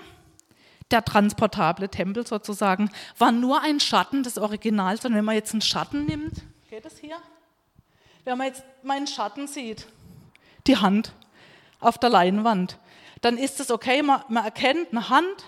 der 0.91 1.05
transportable 1.05 1.89
Tempel 1.89 2.27
sozusagen, 2.27 2.89
war 3.17 3.31
nur 3.31 3.61
ein 3.61 3.79
Schatten 3.79 4.23
des 4.23 4.37
Originals. 4.37 5.05
Und 5.05 5.15
wenn 5.15 5.25
man 5.25 5.35
jetzt 5.35 5.53
einen 5.53 5.61
Schatten 5.61 6.05
nimmt, 6.05 6.41
geht 6.69 6.85
es 6.85 6.97
hier? 6.97 7.17
Wenn 8.23 8.37
man 8.37 8.47
jetzt 8.47 8.63
meinen 8.83 9.07
Schatten 9.07 9.47
sieht, 9.47 9.87
die 10.67 10.77
Hand 10.77 11.13
auf 11.79 11.97
der 11.97 12.09
Leinwand, 12.09 12.77
dann 13.21 13.37
ist 13.37 13.59
es 13.59 13.71
okay, 13.71 14.01
man, 14.03 14.23
man 14.29 14.43
erkennt 14.45 14.89
eine 14.91 15.09
Hand, 15.09 15.45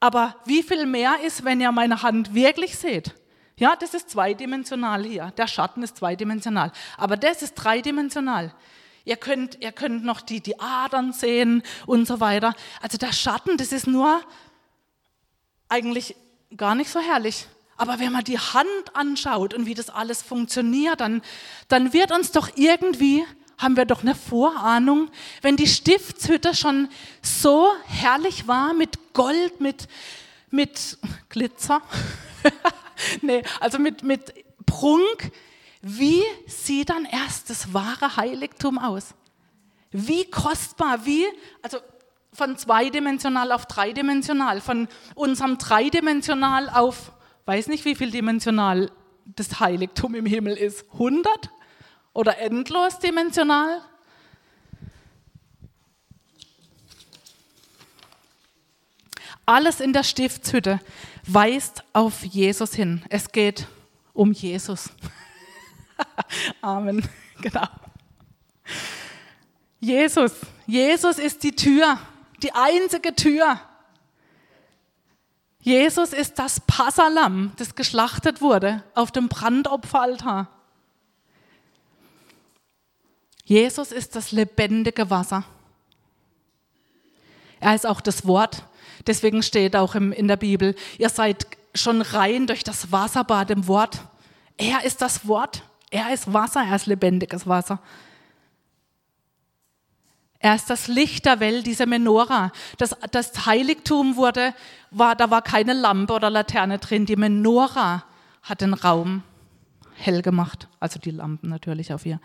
aber 0.00 0.36
wie 0.44 0.62
viel 0.62 0.86
mehr 0.86 1.16
ist, 1.24 1.44
wenn 1.44 1.60
ihr 1.60 1.72
meine 1.72 2.02
Hand 2.02 2.34
wirklich 2.34 2.78
seht? 2.78 3.14
Ja, 3.56 3.74
das 3.74 3.92
ist 3.94 4.10
zweidimensional 4.10 5.04
hier. 5.04 5.32
Der 5.36 5.48
Schatten 5.48 5.82
ist 5.82 5.96
zweidimensional. 5.96 6.70
Aber 6.96 7.16
das 7.16 7.42
ist 7.42 7.54
dreidimensional. 7.54 8.54
Ihr 9.08 9.16
könnt, 9.16 9.56
ihr 9.62 9.72
könnt 9.72 10.04
noch 10.04 10.20
die, 10.20 10.42
die 10.42 10.60
Adern 10.60 11.14
sehen 11.14 11.62
und 11.86 12.06
so 12.06 12.20
weiter. 12.20 12.54
Also 12.82 12.98
der 12.98 13.14
Schatten, 13.14 13.56
das 13.56 13.72
ist 13.72 13.86
nur 13.86 14.20
eigentlich 15.70 16.14
gar 16.54 16.74
nicht 16.74 16.90
so 16.90 17.00
herrlich. 17.00 17.46
Aber 17.78 18.00
wenn 18.00 18.12
man 18.12 18.24
die 18.24 18.38
Hand 18.38 18.68
anschaut 18.92 19.54
und 19.54 19.64
wie 19.64 19.72
das 19.72 19.88
alles 19.88 20.20
funktioniert, 20.20 21.00
dann, 21.00 21.22
dann 21.68 21.94
wird 21.94 22.12
uns 22.12 22.32
doch 22.32 22.50
irgendwie, 22.54 23.24
haben 23.56 23.78
wir 23.78 23.86
doch 23.86 24.02
eine 24.02 24.14
Vorahnung, 24.14 25.10
wenn 25.40 25.56
die 25.56 25.68
Stiftshütte 25.68 26.54
schon 26.54 26.90
so 27.22 27.70
herrlich 27.86 28.46
war 28.46 28.74
mit 28.74 29.14
Gold, 29.14 29.58
mit, 29.58 29.88
mit 30.50 30.98
Glitzer, 31.30 31.80
nee, 33.22 33.42
also 33.58 33.78
mit, 33.78 34.02
mit 34.02 34.34
Prunk, 34.66 35.32
wie 35.80 36.22
sieht 36.46 36.90
dann 36.90 37.04
erst 37.04 37.50
das 37.50 37.72
wahre 37.72 38.16
Heiligtum 38.16 38.78
aus? 38.78 39.14
Wie 39.90 40.28
kostbar, 40.30 41.06
wie, 41.06 41.24
also 41.62 41.78
von 42.32 42.56
zweidimensional 42.58 43.52
auf 43.52 43.66
dreidimensional, 43.66 44.60
von 44.60 44.88
unserem 45.14 45.58
dreidimensional 45.58 46.68
auf, 46.68 47.12
weiß 47.46 47.68
nicht 47.68 47.84
wie 47.84 47.94
viel 47.94 48.10
dimensional 48.10 48.90
das 49.24 49.60
Heiligtum 49.60 50.14
im 50.14 50.26
Himmel 50.26 50.56
ist, 50.56 50.84
100 50.92 51.50
oder 52.12 52.38
endlos 52.38 52.98
dimensional? 52.98 53.80
Alles 59.46 59.80
in 59.80 59.94
der 59.94 60.02
Stiftshütte 60.02 60.78
weist 61.26 61.82
auf 61.94 62.22
Jesus 62.22 62.74
hin. 62.74 63.02
Es 63.08 63.32
geht 63.32 63.66
um 64.12 64.32
Jesus. 64.32 64.90
Amen. 66.60 67.06
Genau. 67.40 67.66
Jesus. 69.80 70.32
Jesus 70.66 71.18
ist 71.18 71.42
die 71.42 71.56
Tür, 71.56 71.98
die 72.42 72.52
einzige 72.52 73.14
Tür. 73.14 73.60
Jesus 75.60 76.12
ist 76.12 76.38
das 76.38 76.60
Passalam, 76.60 77.52
das 77.56 77.74
geschlachtet 77.74 78.40
wurde 78.40 78.82
auf 78.94 79.10
dem 79.10 79.28
Brandopferaltar. 79.28 80.48
Jesus 83.44 83.92
ist 83.92 84.14
das 84.14 84.30
lebendige 84.30 85.10
Wasser. 85.10 85.44
Er 87.60 87.74
ist 87.74 87.86
auch 87.86 88.00
das 88.00 88.26
Wort. 88.26 88.62
Deswegen 89.06 89.42
steht 89.42 89.74
auch 89.74 89.94
in 89.94 90.28
der 90.28 90.36
Bibel, 90.36 90.74
ihr 90.98 91.08
seid 91.08 91.46
schon 91.74 92.02
rein 92.02 92.46
durch 92.46 92.62
das 92.62 92.92
Wasserbad 92.92 93.50
im 93.50 93.66
Wort. 93.66 94.00
Er 94.58 94.84
ist 94.84 95.00
das 95.00 95.26
Wort. 95.26 95.62
Er 95.90 96.12
ist 96.12 96.32
Wasser, 96.32 96.64
er 96.64 96.76
ist 96.76 96.86
lebendiges 96.86 97.46
Wasser. 97.46 97.80
Er 100.40 100.54
ist 100.54 100.70
das 100.70 100.86
Licht 100.86 101.24
der 101.24 101.40
Welt, 101.40 101.66
diese 101.66 101.86
Menora. 101.86 102.52
Das, 102.76 102.94
das 103.10 103.46
Heiligtum 103.46 104.16
wurde, 104.16 104.54
war, 104.90 105.16
da 105.16 105.30
war 105.30 105.42
keine 105.42 105.72
Lampe 105.72 106.12
oder 106.12 106.30
Laterne 106.30 106.78
drin. 106.78 107.06
Die 107.06 107.16
Menora 107.16 108.04
hat 108.42 108.60
den 108.60 108.74
Raum 108.74 109.24
hell 109.96 110.22
gemacht. 110.22 110.68
Also 110.78 111.00
die 111.00 111.10
Lampen 111.10 111.48
natürlich 111.48 111.92
auf 111.92 112.06
ihr. 112.06 112.20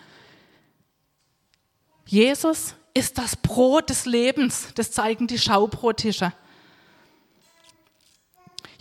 Jesus 2.06 2.76
ist 2.93 3.17
das 3.17 3.36
Brot 3.36 3.89
des 3.89 4.06
Lebens. 4.06 4.69
Das 4.76 4.91
zeigen 4.91 5.26
die 5.26 5.39
Schaubrotische. 5.39 6.34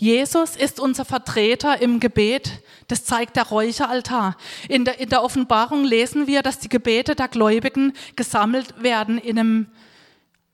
Jesus 0.03 0.57
ist 0.57 0.81
unser 0.81 1.05
Vertreter 1.05 1.81
im 1.81 2.01
Gebet. 2.01 2.65
Das 2.89 3.05
zeigt 3.05 3.37
der 3.37 3.45
Räucheraltar. 3.45 4.37
In 4.69 4.85
der, 4.85 4.99
in 4.99 5.09
der 5.11 5.23
Offenbarung 5.23 5.85
lesen 5.85 6.27
wir, 6.27 6.43
dass 6.43 6.59
die 6.59 6.69
Gebete 6.69 7.15
der 7.15 7.29
Gläubigen 7.29 7.93
gesammelt 8.17 8.83
werden 8.83 9.17
in 9.17 9.39
einem, 9.39 9.67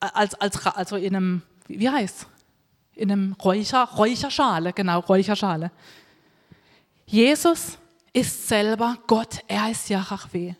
als, 0.00 0.34
als, 0.34 0.66
also 0.66 0.96
in 0.96 1.16
einem, 1.16 1.42
wie 1.66 1.88
heißt 1.88 2.26
In 2.94 3.10
einem 3.10 3.36
Räucher, 3.42 3.84
Räucherschale, 3.84 4.74
genau, 4.74 5.00
Räucherschale. 5.00 5.70
Jesus 7.06 7.78
ist 8.12 8.48
selber 8.48 8.98
Gott, 9.06 9.38
er 9.46 9.70
ist 9.70 9.88
Yahweh 9.88 10.56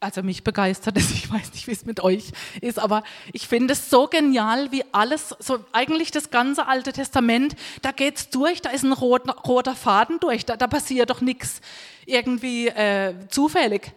also 0.00 0.22
mich 0.22 0.44
begeistert 0.44 0.96
es, 0.96 1.10
ich 1.12 1.30
weiß 1.30 1.52
nicht, 1.52 1.66
wie 1.66 1.72
es 1.72 1.84
mit 1.84 2.00
euch 2.00 2.30
ist, 2.60 2.78
aber 2.78 3.02
ich 3.32 3.48
finde 3.48 3.72
es 3.72 3.90
so 3.90 4.06
genial, 4.06 4.70
wie 4.72 4.84
alles, 4.92 5.34
so 5.38 5.64
eigentlich 5.72 6.10
das 6.10 6.30
ganze 6.30 6.66
Alte 6.66 6.92
Testament, 6.92 7.56
da 7.82 7.92
geht 7.92 8.16
es 8.16 8.30
durch, 8.30 8.62
da 8.62 8.70
ist 8.70 8.84
ein 8.84 8.92
roter, 8.92 9.36
roter 9.38 9.74
Faden 9.74 10.20
durch, 10.20 10.44
da, 10.44 10.56
da 10.56 10.66
passiert 10.66 11.10
doch 11.10 11.20
nichts 11.20 11.60
irgendwie 12.06 12.68
äh, 12.68 13.14
zufällig. 13.28 13.92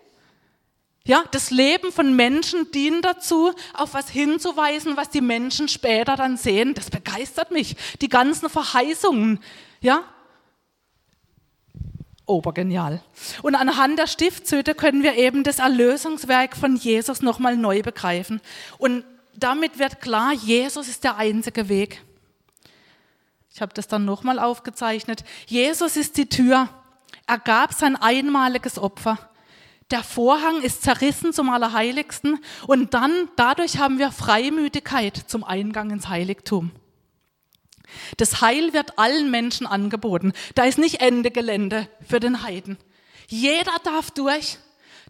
Ja, 1.03 1.23
das 1.31 1.49
Leben 1.49 1.91
von 1.91 2.15
Menschen 2.15 2.69
dient 2.71 3.03
dazu, 3.03 3.53
auf 3.73 3.95
was 3.95 4.09
hinzuweisen, 4.09 4.97
was 4.97 5.09
die 5.09 5.21
Menschen 5.21 5.67
später 5.67 6.15
dann 6.15 6.37
sehen. 6.37 6.75
Das 6.75 6.91
begeistert 6.91 7.49
mich. 7.49 7.75
Die 8.01 8.09
ganzen 8.09 8.49
Verheißungen, 8.49 9.39
ja, 9.79 10.03
obergenial. 12.31 13.01
Und 13.41 13.55
anhand 13.55 13.99
der 13.99 14.07
Stiftshütte 14.07 14.75
können 14.75 15.03
wir 15.03 15.15
eben 15.15 15.43
das 15.43 15.59
Erlösungswerk 15.59 16.55
von 16.55 16.75
Jesus 16.75 17.21
nochmal 17.21 17.57
neu 17.57 17.81
begreifen. 17.81 18.41
Und 18.77 19.03
damit 19.35 19.79
wird 19.79 20.01
klar, 20.01 20.33
Jesus 20.33 20.87
ist 20.87 21.03
der 21.03 21.17
einzige 21.17 21.69
Weg. 21.69 22.01
Ich 23.53 23.61
habe 23.61 23.73
das 23.73 23.87
dann 23.87 24.05
nochmal 24.05 24.39
aufgezeichnet. 24.39 25.23
Jesus 25.45 25.97
ist 25.97 26.17
die 26.17 26.29
Tür. 26.29 26.69
Er 27.27 27.39
gab 27.39 27.73
sein 27.73 27.95
einmaliges 27.95 28.77
Opfer. 28.79 29.17
Der 29.91 30.03
Vorhang 30.03 30.61
ist 30.61 30.83
zerrissen 30.83 31.33
zum 31.33 31.49
Allerheiligsten 31.49 32.39
und 32.65 32.93
dann 32.93 33.11
dadurch 33.35 33.77
haben 33.77 33.99
wir 33.99 34.11
Freimütigkeit 34.11 35.17
zum 35.27 35.43
Eingang 35.43 35.91
ins 35.91 36.07
Heiligtum. 36.07 36.71
Das 38.17 38.41
Heil 38.41 38.73
wird 38.73 38.97
allen 38.97 39.31
Menschen 39.31 39.67
angeboten. 39.67 40.33
Da 40.55 40.63
ist 40.63 40.77
nicht 40.77 41.01
Ende 41.01 41.31
Gelände 41.31 41.87
für 42.07 42.19
den 42.19 42.43
Heiden. 42.43 42.77
Jeder 43.27 43.75
darf 43.83 44.11
durch. 44.11 44.57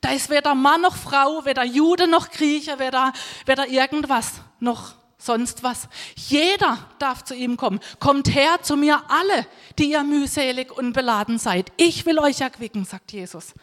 Da 0.02 0.12
ist 0.12 0.30
weder 0.30 0.56
Mann 0.56 0.82
noch 0.82 0.96
Frau, 0.96 1.46
weder 1.46 1.64
Jude 1.64 2.08
noch 2.08 2.32
Grieche, 2.32 2.80
weder, 2.80 3.14
weder 3.46 3.68
irgendwas 3.68 4.42
noch 4.60 4.96
sonst 5.18 5.64
was. 5.64 5.88
Jeder 6.16 6.78
darf 7.00 7.24
zu 7.24 7.36
ihm 7.36 7.58
kommen. 7.58 7.80
Kommt 8.00 8.34
her 8.34 8.62
zu 8.62 8.76
mir 8.76 9.04
alle, 9.10 9.46
die 9.78 9.92
ihr 9.92 10.04
mühselig 10.04 10.72
und 10.72 10.94
beladen 10.94 11.38
seid. 11.38 11.72
Ich 11.78 12.06
will 12.06 12.20
euch 12.20 12.42
erquicken, 12.42 12.86
sagt 12.86 13.12
Jesus. 13.12 13.54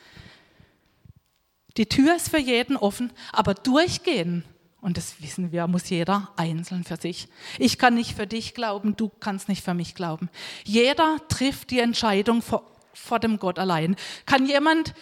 Die 1.76 1.87
Tür 1.87 2.16
ist 2.16 2.31
für 2.31 2.38
jeden 2.38 2.76
offen, 2.76 3.12
aber 3.33 3.54
durchgehen, 3.54 4.44
und 4.81 4.97
das 4.97 5.21
wissen 5.21 5.51
wir, 5.51 5.67
muss 5.67 5.88
jeder 5.91 6.33
einzeln 6.37 6.85
für 6.85 6.97
sich. 6.97 7.29
Ich 7.59 7.79
kann 7.79 7.95
nicht 7.95 8.14
für 8.14 8.27
dich 8.27 8.55
glauben, 8.55 8.97
du 8.97 9.09
kannst 9.09 9.49
nicht 9.49 9.64
für 9.64 9.75
mich 9.75 9.95
glauben. 9.95 10.29
Jeder 10.64 11.19
trifft 11.29 11.71
die 11.71 11.81
Entscheidung 11.81 12.43
vor, 12.43 12.62
vor 12.95 13.19
dem 13.19 13.38
Gott 13.38 13.59
allein. 13.59 13.97
Kann 14.25 14.47
jemand 14.47 14.95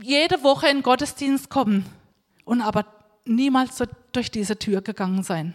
jede 0.00 0.42
Woche 0.42 0.68
in 0.68 0.82
Gottesdienst 0.82 1.50
kommen 1.50 1.86
und 2.44 2.60
aber 2.60 2.84
niemals 3.24 3.76
so 3.76 3.84
durch 4.12 4.30
diese 4.30 4.58
Tür 4.58 4.82
gegangen 4.82 5.22
sein? 5.22 5.54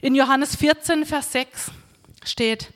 In 0.00 0.14
Johannes 0.14 0.56
14, 0.56 1.06
Vers 1.06 1.32
6 1.32 1.70
steht, 2.24 2.72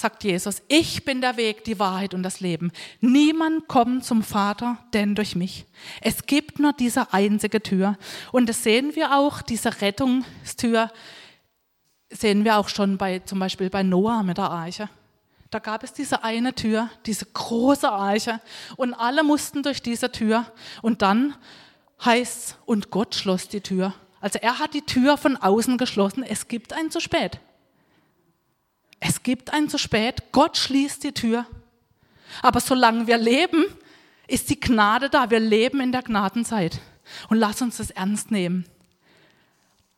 sagt 0.00 0.24
Jesus, 0.24 0.62
ich 0.68 1.04
bin 1.04 1.20
der 1.20 1.36
Weg, 1.36 1.64
die 1.64 1.78
Wahrheit 1.78 2.14
und 2.14 2.22
das 2.22 2.40
Leben. 2.40 2.72
Niemand 3.00 3.68
kommt 3.68 4.04
zum 4.04 4.22
Vater, 4.22 4.78
denn 4.92 5.14
durch 5.14 5.36
mich. 5.36 5.66
Es 6.00 6.26
gibt 6.26 6.58
nur 6.58 6.72
diese 6.72 7.12
einzige 7.12 7.62
Tür. 7.62 7.96
Und 8.32 8.48
das 8.48 8.62
sehen 8.62 8.94
wir 8.96 9.16
auch, 9.16 9.42
diese 9.42 9.80
Rettungstür 9.80 10.90
sehen 12.10 12.44
wir 12.44 12.58
auch 12.58 12.68
schon 12.68 12.98
bei, 12.98 13.18
zum 13.20 13.38
Beispiel 13.38 13.70
bei 13.70 13.82
Noah 13.82 14.22
mit 14.22 14.38
der 14.38 14.50
Arche. 14.50 14.88
Da 15.50 15.58
gab 15.58 15.82
es 15.82 15.92
diese 15.92 16.24
eine 16.24 16.54
Tür, 16.54 16.90
diese 17.06 17.26
große 17.26 17.90
Arche 17.90 18.40
und 18.76 18.94
alle 18.94 19.24
mussten 19.24 19.62
durch 19.62 19.82
diese 19.82 20.12
Tür. 20.12 20.44
Und 20.82 21.02
dann 21.02 21.34
heißt 22.04 22.38
es, 22.38 22.56
und 22.66 22.90
Gott 22.90 23.14
schloss 23.14 23.48
die 23.48 23.60
Tür. 23.60 23.94
Also 24.20 24.38
er 24.40 24.58
hat 24.58 24.74
die 24.74 24.82
Tür 24.82 25.16
von 25.16 25.36
außen 25.36 25.78
geschlossen. 25.78 26.22
Es 26.22 26.48
gibt 26.48 26.72
ein 26.72 26.90
zu 26.90 27.00
spät. 27.00 27.40
Es 29.00 29.22
gibt 29.22 29.52
ein 29.52 29.68
zu 29.68 29.78
spät, 29.78 30.32
Gott 30.32 30.56
schließt 30.56 31.04
die 31.04 31.12
Tür. 31.12 31.46
Aber 32.42 32.60
solange 32.60 33.06
wir 33.06 33.18
leben, 33.18 33.64
ist 34.26 34.50
die 34.50 34.60
Gnade 34.60 35.08
da. 35.08 35.30
Wir 35.30 35.40
leben 35.40 35.80
in 35.80 35.92
der 35.92 36.02
Gnadenzeit. 36.02 36.80
Und 37.28 37.38
lass 37.38 37.62
uns 37.62 37.78
das 37.78 37.90
ernst 37.90 38.30
nehmen. 38.30 38.66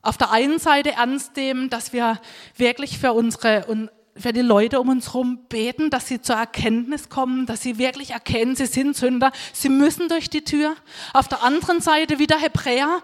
Auf 0.02 0.16
der 0.16 0.30
einen 0.30 0.58
Seite 0.58 0.92
ernst 0.92 1.36
nehmen, 1.36 1.68
dass 1.68 1.92
wir 1.92 2.20
wirklich 2.56 2.98
für 2.98 3.12
unsere, 3.12 3.90
für 4.16 4.32
die 4.32 4.40
Leute 4.40 4.80
um 4.80 4.88
uns 4.88 5.08
herum 5.08 5.40
beten, 5.48 5.90
dass 5.90 6.08
sie 6.08 6.22
zur 6.22 6.36
Erkenntnis 6.36 7.10
kommen, 7.10 7.44
dass 7.44 7.60
sie 7.62 7.76
wirklich 7.76 8.12
erkennen, 8.12 8.56
sie 8.56 8.66
sind 8.66 8.96
Sünder, 8.96 9.30
sie 9.52 9.68
müssen 9.68 10.08
durch 10.08 10.30
die 10.30 10.42
Tür. 10.42 10.74
Auf 11.12 11.28
der 11.28 11.42
anderen 11.42 11.80
Seite 11.80 12.18
wieder 12.18 12.38
Hebräer, 12.38 13.02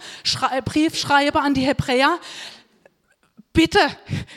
Briefschreiber 0.64 1.42
an 1.42 1.52
die 1.52 1.66
Hebräer, 1.66 2.18
bitte 3.56 3.80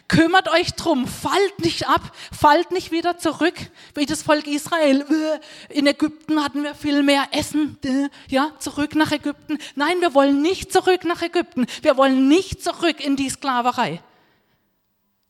kümmert 0.08 0.47
euch 0.47 0.71
drum, 0.71 1.05
fallt 1.05 1.60
nicht 1.60 1.88
ab, 1.88 2.01
fallt 2.32 2.71
nicht 2.71 2.91
wieder 2.91 3.17
zurück, 3.17 3.53
wie 3.93 4.05
das 4.05 4.23
Volk 4.23 4.47
Israel. 4.47 5.01
Äh, 5.01 5.77
in 5.77 5.86
Ägypten 5.86 6.41
hatten 6.41 6.63
wir 6.63 6.73
viel 6.73 7.03
mehr 7.03 7.27
Essen, 7.32 7.77
äh, 7.84 8.08
ja, 8.29 8.53
zurück 8.60 8.95
nach 8.95 9.12
Ägypten. 9.12 9.60
Nein, 9.75 9.99
wir 9.99 10.13
wollen 10.13 10.41
nicht 10.41 10.71
zurück 10.71 11.03
nach 11.03 11.21
Ägypten. 11.21 11.67
Wir 11.82 11.97
wollen 11.97 12.29
nicht 12.29 12.63
zurück 12.63 13.01
in 13.01 13.17
die 13.17 13.29
Sklaverei. 13.29 14.01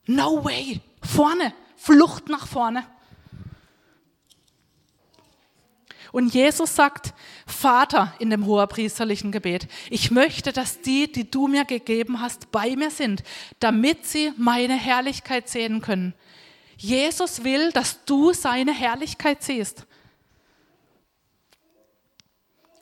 No 0.06 0.45
way. 0.45 0.82
Vorne, 1.02 1.54
Flucht 1.75 2.30
nach 2.30 2.47
vorne. 2.47 2.86
Und 6.12 6.34
Jesus 6.34 6.76
sagt, 6.76 7.13
Vater 7.45 8.13
in 8.19 8.30
dem 8.30 8.45
hoherpriesterlichen 8.45 9.32
Gebet, 9.32 9.67
ich 9.89 10.12
möchte, 10.12 10.52
dass 10.52 10.82
die, 10.82 11.12
die 11.12 11.30
du 11.30 11.48
mir 11.48 11.65
gegeben 11.65 12.22
hast, 12.22 12.52
bei 12.52 12.76
mir 12.76 12.91
sind, 12.91 13.24
damit 13.60 14.06
sie 14.06 14.32
meine 14.38 14.76
Herrlichkeit 14.76 15.50
sehen 15.50 15.82
können. 15.82 16.13
Jesus 16.78 17.43
will, 17.43 17.72
dass 17.72 18.06
du 18.06 18.34
seine 18.34 18.74
Herrlichkeit 18.74 19.43
siehst. 19.43 19.86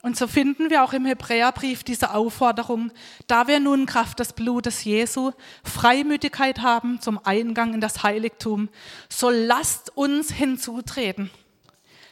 Und 0.03 0.15
so 0.15 0.27
finden 0.27 0.69
wir 0.69 0.85
auch 0.85 0.93
im 0.93 1.05
Hebräerbrief 1.05 1.83
diese 1.83 2.13
Aufforderung, 2.13 2.91
da 3.25 3.47
wir 3.47 3.59
nun 3.59 3.85
Kraft 3.85 4.19
des 4.19 4.31
Blutes 4.31 4.85
Jesu 4.85 5.31
Freimütigkeit 5.63 6.59
haben 6.59 7.01
zum 7.01 7.19
Eingang 7.25 7.73
in 7.73 7.81
das 7.81 8.03
Heiligtum, 8.03 8.69
so 9.09 9.29
lasst 9.29 9.97
uns 9.97 10.31
hinzutreten. 10.31 11.29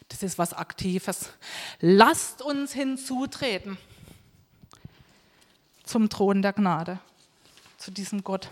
Das 0.09 0.23
ist 0.23 0.37
was 0.37 0.53
Aktives. 0.53 1.29
Lasst 1.79 2.41
uns 2.41 2.73
hinzutreten 2.73 3.77
zum 5.83 6.09
Thron 6.09 6.41
der 6.41 6.53
Gnade, 6.53 6.99
zu 7.77 7.91
diesem 7.91 8.23
Gott. 8.23 8.49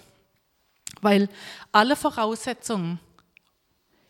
Weil 1.01 1.29
alle 1.71 1.95
Voraussetzungen, 1.95 2.99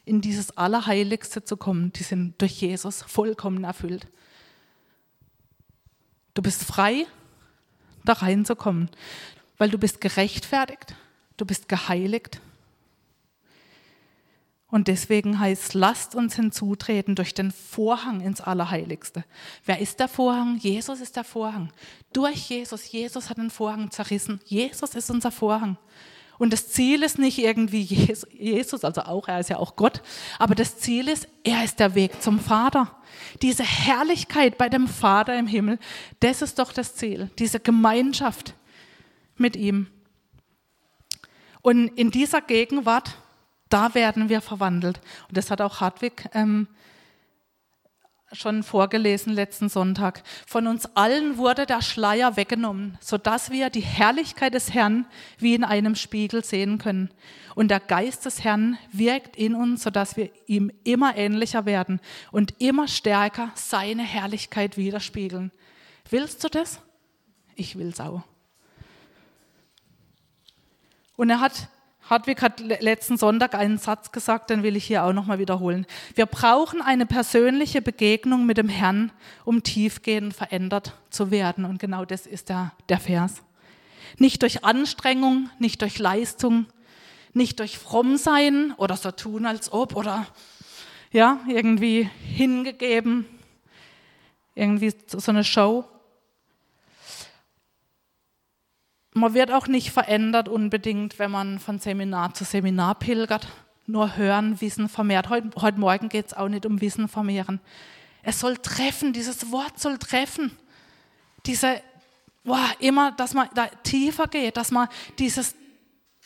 in 0.05 0.19
dieses 0.19 0.57
Allerheiligste 0.57 1.45
zu 1.45 1.55
kommen, 1.55 1.93
die 1.93 2.03
sind 2.03 2.39
durch 2.41 2.59
Jesus 2.59 3.01
vollkommen 3.03 3.63
erfüllt. 3.63 4.07
Du 6.33 6.41
bist 6.41 6.63
frei, 6.63 7.05
da 8.03 8.13
reinzukommen, 8.13 8.89
weil 9.57 9.69
du 9.69 9.77
bist 9.77 10.01
gerechtfertigt, 10.01 10.95
du 11.37 11.45
bist 11.45 11.69
geheiligt, 11.69 12.41
und 14.73 14.87
deswegen 14.87 15.39
heißt, 15.39 15.75
lasst 15.75 16.15
uns 16.15 16.35
hinzutreten 16.35 17.13
durch 17.13 17.35
den 17.35 17.51
Vorhang 17.51 18.21
ins 18.21 18.41
Allerheiligste. 18.41 19.23
Wer 19.65 19.77
ist 19.77 19.99
der 19.99 20.07
Vorhang? 20.07 20.57
Jesus 20.57 20.99
ist 20.99 21.15
der 21.15 21.23
Vorhang. 21.23 21.71
Durch 22.11 22.49
Jesus. 22.49 22.91
Jesus 22.91 23.29
hat 23.29 23.37
den 23.37 23.51
Vorhang 23.51 23.91
zerrissen. 23.91 24.41
Jesus 24.45 24.95
ist 24.95 25.11
unser 25.11 25.29
Vorhang. 25.29 25.77
Und 26.39 26.53
das 26.53 26.69
Ziel 26.69 27.03
ist 27.03 27.19
nicht 27.19 27.37
irgendwie 27.37 27.81
Jesus, 27.83 28.83
also 28.83 29.01
auch, 29.03 29.27
er 29.27 29.41
ist 29.41 29.51
ja 29.51 29.57
auch 29.57 29.75
Gott, 29.75 30.01
aber 30.39 30.55
das 30.55 30.79
Ziel 30.79 31.07
ist, 31.07 31.27
er 31.43 31.63
ist 31.63 31.79
der 31.79 31.93
Weg 31.93 32.23
zum 32.23 32.39
Vater. 32.39 32.97
Diese 33.43 33.63
Herrlichkeit 33.63 34.57
bei 34.57 34.69
dem 34.69 34.87
Vater 34.87 35.37
im 35.37 35.45
Himmel, 35.45 35.77
das 36.19 36.41
ist 36.41 36.57
doch 36.57 36.73
das 36.73 36.95
Ziel, 36.95 37.29
diese 37.37 37.59
Gemeinschaft 37.59 38.55
mit 39.37 39.55
ihm. 39.55 39.85
Und 41.61 41.89
in 41.89 42.09
dieser 42.09 42.41
Gegenwart 42.41 43.15
da 43.73 43.95
werden 43.95 44.29
wir 44.29 44.41
verwandelt. 44.41 45.01
Und 45.27 45.35
das 45.35 45.49
hat 45.49 45.59
auch 45.59 45.81
Hartwig 45.81 46.29
ähm, 46.33 46.67
schon 48.31 48.61
vorgelesen 48.61 49.33
letzten 49.33 49.67
Sonntag. 49.67 50.21
Von 50.45 50.67
uns 50.67 50.85
allen 50.95 51.37
wurde 51.37 51.65
der 51.65 51.81
Schleier 51.81 52.37
weggenommen, 52.37 52.99
sodass 53.01 53.49
wir 53.49 53.71
die 53.71 53.81
Herrlichkeit 53.81 54.53
des 54.53 54.73
Herrn 54.75 55.07
wie 55.39 55.55
in 55.55 55.63
einem 55.63 55.95
Spiegel 55.95 56.43
sehen 56.43 56.77
können. 56.77 57.09
Und 57.55 57.69
der 57.69 57.79
Geist 57.79 58.25
des 58.25 58.43
Herrn 58.43 58.77
wirkt 58.91 59.35
in 59.35 59.55
uns, 59.55 59.81
sodass 59.81 60.17
wir 60.17 60.29
ihm 60.45 60.71
immer 60.83 61.17
ähnlicher 61.17 61.65
werden 61.65 61.99
und 62.31 62.61
immer 62.61 62.87
stärker 62.87 63.51
seine 63.55 64.03
Herrlichkeit 64.03 64.77
widerspiegeln. 64.77 65.51
Willst 66.11 66.43
du 66.43 66.49
das? 66.49 66.79
Ich 67.55 67.75
will's 67.77 67.99
auch. 67.99 68.21
Und 71.15 71.31
er 71.31 71.39
hat 71.39 71.69
Hartwig 72.09 72.41
hat 72.41 72.59
letzten 72.59 73.17
Sonntag 73.17 73.55
einen 73.55 73.77
Satz 73.77 74.11
gesagt, 74.11 74.49
den 74.49 74.61
will 74.61 74.75
ich 74.75 74.83
hier 74.85 75.05
auch 75.05 75.13
nochmal 75.13 75.39
wiederholen. 75.39 75.85
Wir 76.15 76.25
brauchen 76.25 76.81
eine 76.81 77.05
persönliche 77.05 77.81
Begegnung 77.81 78.45
mit 78.45 78.57
dem 78.57 78.67
Herrn, 78.67 79.11
um 79.45 79.63
tiefgehend 79.63 80.33
verändert 80.33 80.93
zu 81.09 81.31
werden. 81.31 81.63
Und 81.63 81.79
genau 81.79 82.03
das 82.03 82.27
ist 82.27 82.49
der, 82.49 82.73
der 82.89 82.99
Vers. 82.99 83.41
Nicht 84.17 84.41
durch 84.41 84.65
Anstrengung, 84.65 85.49
nicht 85.59 85.81
durch 85.81 85.97
Leistung, 85.97 86.65
nicht 87.31 87.59
durch 87.59 87.77
Frommsein 87.77 88.73
oder 88.77 88.97
so 88.97 89.11
tun, 89.11 89.45
als 89.45 89.71
ob 89.71 89.95
oder 89.95 90.27
ja, 91.11 91.39
irgendwie 91.47 92.09
hingegeben. 92.21 93.25
irgendwie 94.55 94.93
so 95.07 95.31
eine 95.31 95.43
Show. 95.43 95.85
Man 99.13 99.33
wird 99.33 99.51
auch 99.51 99.67
nicht 99.67 99.91
verändert 99.91 100.49
unbedingt, 100.49 101.19
wenn 101.19 101.31
man 101.31 101.59
von 101.59 101.79
Seminar 101.79 102.33
zu 102.33 102.43
Seminar 102.45 102.95
pilgert. 102.95 103.47
Nur 103.85 104.15
hören, 104.15 104.59
Wissen 104.61 104.89
vermehrt. 104.89 105.29
Heute, 105.29 105.49
heute 105.61 105.79
Morgen 105.79 106.09
geht 106.09 106.27
es 106.27 106.33
auch 106.33 106.47
nicht 106.47 106.65
um 106.65 106.81
Wissen 106.81 107.07
vermehren. 107.07 107.59
Es 108.23 108.39
soll 108.39 108.57
treffen, 108.57 109.13
dieses 109.13 109.51
Wort 109.51 109.79
soll 109.79 109.97
treffen. 109.99 110.57
Diese, 111.45 111.81
boah, 112.43 112.69
immer, 112.79 113.11
dass 113.11 113.33
man 113.33 113.49
da 113.53 113.67
tiefer 113.67 114.27
geht, 114.27 114.57
dass 114.57 114.71
man 114.71 114.87
dieses, 115.19 115.55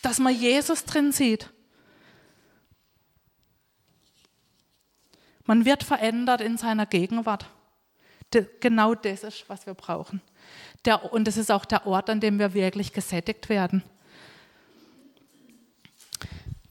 dass 0.02 0.19
man 0.19 0.34
Jesus 0.34 0.86
drin 0.86 1.12
sieht. 1.12 1.50
Man 5.45 5.65
wird 5.65 5.84
verändert 5.84 6.41
in 6.41 6.58
seiner 6.58 6.86
Gegenwart. 6.86 7.47
Genau 8.60 8.93
das 8.93 9.23
ist, 9.23 9.50
was 9.50 9.65
wir 9.65 9.73
brauchen. 9.73 10.21
Der, 10.88 11.12
und 11.12 11.28
das 11.28 11.36
ist 11.36 11.52
auch 11.52 11.65
der 11.65 11.86
Ort, 11.86 12.10
an 12.10 12.21
dem 12.21 12.39
wir 12.39 12.54
wirklich 12.54 12.93
gesättigt 12.93 13.50
werden. 13.50 13.84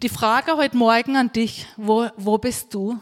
Die 0.00 0.08
Frage 0.08 0.56
heute 0.56 0.74
Morgen 0.74 1.16
an 1.16 1.32
dich, 1.32 1.66
wo, 1.76 2.08
wo 2.16 2.38
bist 2.38 2.72
du? 2.72 2.98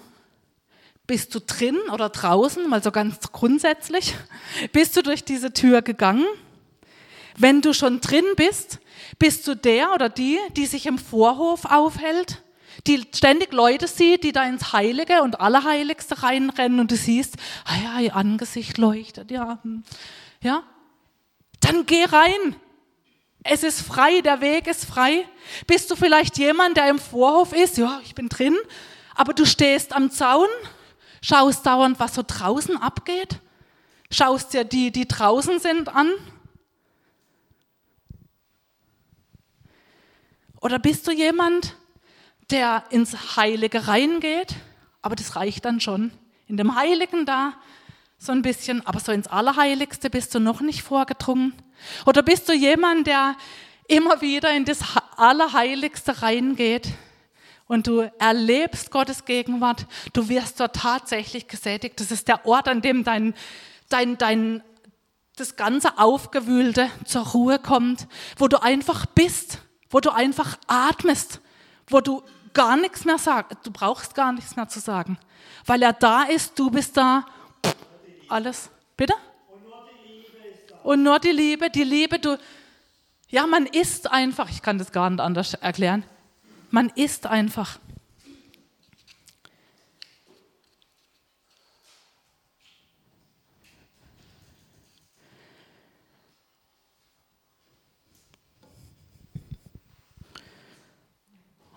Bist 1.06 1.32
du 1.32 1.38
drin 1.38 1.78
oder 1.92 2.08
draußen, 2.08 2.68
mal 2.68 2.82
so 2.82 2.90
ganz 2.90 3.30
grundsätzlich? 3.30 4.16
Bist 4.72 4.96
du 4.96 5.02
durch 5.02 5.22
diese 5.22 5.52
Tür 5.52 5.82
gegangen? 5.82 6.26
Wenn 7.36 7.60
du 7.60 7.74
schon 7.74 8.00
drin 8.00 8.24
bist, 8.34 8.80
bist 9.20 9.46
du 9.46 9.54
der 9.54 9.94
oder 9.94 10.08
die, 10.08 10.40
die 10.56 10.66
sich 10.66 10.86
im 10.86 10.98
Vorhof 10.98 11.64
aufhält, 11.64 12.42
die 12.88 13.04
ständig 13.14 13.52
Leute 13.52 13.86
sieht, 13.86 14.24
die 14.24 14.32
da 14.32 14.44
ins 14.48 14.72
Heilige 14.72 15.22
und 15.22 15.40
Allerheiligste 15.40 16.24
reinrennen 16.24 16.80
und 16.80 16.90
du 16.90 16.96
siehst, 16.96 17.36
ah 17.66 17.76
ja, 17.84 18.00
ihr 18.00 18.16
Angesicht 18.16 18.78
leuchtet, 18.78 19.30
ja, 19.30 19.60
hm. 19.62 19.84
ja, 20.42 20.64
dann 21.64 21.86
geh 21.86 22.04
rein. 22.04 22.56
Es 23.42 23.62
ist 23.62 23.82
frei, 23.82 24.20
der 24.22 24.40
Weg 24.40 24.66
ist 24.66 24.84
frei. 24.84 25.26
Bist 25.66 25.90
du 25.90 25.96
vielleicht 25.96 26.38
jemand, 26.38 26.76
der 26.76 26.88
im 26.88 26.98
Vorhof 26.98 27.52
ist? 27.52 27.76
Ja, 27.76 28.00
ich 28.04 28.14
bin 28.14 28.28
drin, 28.28 28.56
aber 29.14 29.34
du 29.34 29.44
stehst 29.44 29.94
am 29.94 30.10
Zaun, 30.10 30.48
schaust 31.22 31.66
dauernd, 31.66 32.00
was 32.00 32.14
so 32.14 32.22
draußen 32.26 32.76
abgeht, 32.76 33.40
schaust 34.10 34.54
dir 34.54 34.64
die, 34.64 34.92
die 34.92 35.06
draußen 35.06 35.58
sind, 35.58 35.94
an. 35.94 36.10
Oder 40.60 40.78
bist 40.78 41.06
du 41.06 41.12
jemand, 41.12 41.76
der 42.50 42.84
ins 42.90 43.36
Heilige 43.36 43.86
reingeht, 43.86 44.54
aber 45.02 45.16
das 45.16 45.36
reicht 45.36 45.66
dann 45.66 45.80
schon. 45.80 46.12
In 46.46 46.56
dem 46.56 46.74
Heiligen 46.76 47.26
da 47.26 47.54
so 48.18 48.32
ein 48.32 48.42
bisschen, 48.42 48.86
aber 48.86 49.00
so 49.00 49.12
ins 49.12 49.26
Allerheiligste 49.26 50.10
bist 50.10 50.34
du 50.34 50.40
noch 50.40 50.60
nicht 50.60 50.82
vorgedrungen. 50.82 51.52
Oder 52.06 52.22
bist 52.22 52.48
du 52.48 52.52
jemand, 52.52 53.06
der 53.06 53.36
immer 53.88 54.20
wieder 54.20 54.54
in 54.54 54.64
das 54.64 54.80
Allerheiligste 55.16 56.22
reingeht 56.22 56.88
und 57.66 57.86
du 57.86 58.10
erlebst 58.18 58.90
Gottes 58.90 59.24
Gegenwart, 59.24 59.86
du 60.12 60.28
wirst 60.28 60.60
dort 60.60 60.76
tatsächlich 60.76 61.48
gesättigt. 61.48 62.00
Das 62.00 62.10
ist 62.10 62.28
der 62.28 62.46
Ort, 62.46 62.68
an 62.68 62.82
dem 62.82 63.04
dein, 63.04 63.34
dein, 63.88 64.18
dein, 64.18 64.62
das 65.36 65.56
ganze 65.56 65.98
Aufgewühlte 65.98 66.90
zur 67.04 67.26
Ruhe 67.28 67.58
kommt, 67.58 68.06
wo 68.38 68.48
du 68.48 68.62
einfach 68.62 69.06
bist, 69.06 69.58
wo 69.90 70.00
du 70.00 70.10
einfach 70.10 70.56
atmest, 70.66 71.40
wo 71.88 72.00
du 72.00 72.22
gar 72.52 72.76
nichts 72.76 73.04
mehr 73.04 73.18
sagst. 73.18 73.58
Du 73.64 73.70
brauchst 73.70 74.14
gar 74.14 74.32
nichts 74.32 74.56
mehr 74.56 74.68
zu 74.68 74.80
sagen, 74.80 75.18
weil 75.66 75.82
er 75.82 75.92
da 75.92 76.22
ist, 76.22 76.58
du 76.58 76.70
bist 76.70 76.96
da, 76.96 77.26
alles. 78.34 78.68
Bitte? 78.96 79.14
Und 80.82 81.02
nur 81.02 81.18
die 81.18 81.30
Liebe, 81.30 81.70
die 81.70 81.84
Liebe, 81.84 82.18
du, 82.18 82.36
ja, 83.28 83.46
man 83.46 83.64
ist 83.64 84.10
einfach, 84.10 84.50
ich 84.50 84.60
kann 84.60 84.76
das 84.76 84.92
gar 84.92 85.08
nicht 85.08 85.20
anders 85.20 85.54
erklären, 85.54 86.04
man 86.70 86.90
ist 86.90 87.26
einfach. 87.26 87.78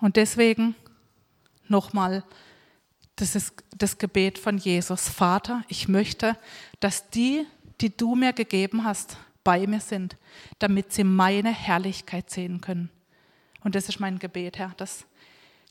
Und 0.02 0.16
deswegen 0.16 0.76
nochmal, 1.68 2.24
das 3.18 3.36
ist 3.36 3.54
das 3.78 3.98
Gebet 3.98 4.38
von 4.38 4.58
Jesus. 4.58 5.10
Vater, 5.10 5.64
ich 5.68 5.88
möchte, 5.88 6.38
dass 6.80 7.10
die, 7.10 7.46
die 7.82 7.96
du 7.96 8.16
mir 8.16 8.32
gegeben 8.32 8.84
hast, 8.84 9.18
bei 9.44 9.66
mir 9.66 9.80
sind, 9.80 10.18
damit 10.60 10.94
sie 10.94 11.04
meine 11.04 11.52
Herrlichkeit 11.52 12.30
sehen 12.30 12.62
können. 12.62 12.90
Und 13.64 13.76
das 13.76 13.90
ist 13.90 14.00
mein 14.00 14.20
Gebet, 14.20 14.58
Herr, 14.60 14.74
dass, 14.78 15.06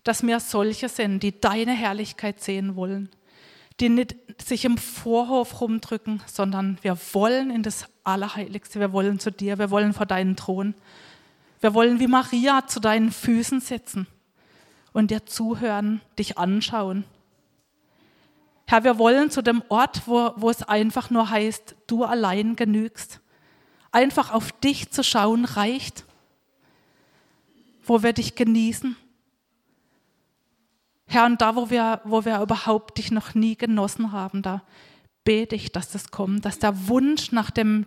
dass 0.03 0.27
wir 0.27 0.41
solche 0.41 0.89
sind, 0.89 1.23
die 1.23 1.41
deine 1.41 1.73
Herrlichkeit 1.73 2.43
sehen 2.43 2.75
wollen, 2.75 3.11
die 3.79 3.91
nicht 3.91 4.17
sich 4.43 4.65
im 4.65 4.77
Vorhof 4.79 5.61
rumdrücken, 5.61 6.23
sondern 6.27 6.79
wir 6.83 6.99
wollen 7.13 7.51
in 7.51 7.63
das 7.63 7.87
Allerheiligste, 8.03 8.81
wir 8.81 8.93
wollen 8.93 9.19
zu 9.19 9.31
dir, 9.31 9.59
wir 9.59 9.71
wollen 9.71 9.93
vor 9.93 10.07
deinen 10.07 10.37
Thron. 10.37 10.75
Wir 11.61 11.75
wollen 11.75 12.01
wie 12.01 12.07
Maria 12.07 12.67
zu 12.67 12.81
deinen 12.81 13.13
Füßen 13.13 13.61
sitzen 13.61 14.07
und 14.93 15.11
dir 15.11 15.27
zuhören, 15.27 16.01
dich 16.19 16.39
anschauen. 16.39 17.05
Herr, 18.66 18.85
wir 18.85 18.98
wollen 18.98 19.31
zu 19.31 19.42
dem 19.42 19.62
Ort, 19.68 20.02
wo, 20.07 20.33
wo 20.37 20.50
es 20.50 20.62
einfach 20.62 21.11
nur 21.11 21.31
heißt, 21.31 21.76
du 21.87 22.05
allein 22.05 22.57
genügst. 22.57 23.20
Einfach 23.92 24.33
auf 24.33 24.52
dich 24.52 24.90
zu 24.90 25.05
schauen 25.05 25.44
reicht, 25.44 26.05
wo 27.85 28.02
wir 28.02 28.12
dich 28.12 28.35
genießen. 28.35 28.96
Herr, 31.07 31.26
und 31.26 31.40
da, 31.40 31.55
wo 31.55 31.70
wir, 31.70 32.00
wo 32.05 32.24
wir 32.24 32.40
überhaupt 32.40 32.98
dich 32.98 33.12
noch 33.12 33.35
nie 33.35 33.57
genossen 33.57 34.11
haben, 34.11 34.42
da 34.42 34.62
bete 35.22 35.55
ich, 35.55 35.70
dass 35.70 35.90
das 35.90 36.11
kommt, 36.11 36.44
dass 36.44 36.59
der 36.59 36.88
Wunsch 36.88 37.31
nach 37.31 37.52
dem, 37.52 37.87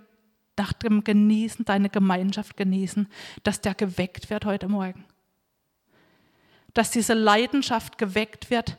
nach 0.57 0.71
dem 0.71 1.03
Genießen, 1.03 1.65
deine 1.65 1.89
Gemeinschaft 1.89 2.55
genießen, 2.55 3.09
dass 3.43 3.59
der 3.59 3.75
geweckt 3.75 4.29
wird 4.29 4.45
heute 4.45 4.69
Morgen 4.69 5.05
dass 6.73 6.91
diese 6.91 7.13
Leidenschaft 7.13 7.97
geweckt 7.97 8.49
wird, 8.49 8.77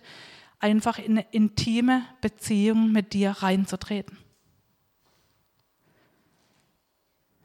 einfach 0.61 0.99
in 0.99 1.19
eine 1.19 1.27
intime 1.33 2.05
Beziehung 2.21 2.93
mit 2.93 3.13
dir 3.13 3.31
reinzutreten. 3.31 4.19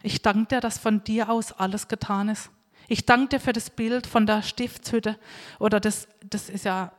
Ich 0.04 0.22
danke 0.22 0.56
dir, 0.56 0.62
dass 0.62 0.78
von 0.78 1.04
dir 1.04 1.30
aus 1.30 1.52
alles 1.52 1.88
getan 1.88 2.30
ist. 2.30 2.52
Ich 2.88 3.06
danke 3.06 3.30
dir 3.30 3.40
für 3.40 3.54
das 3.54 3.72
Bild 3.72 4.06
von 4.06 4.28
der 4.28 4.44
Stiftshütte 4.44 5.18
oder 5.58 5.80
das, 5.80 6.08
das 6.24 6.50
ist 6.50 6.66
ja 6.66 6.92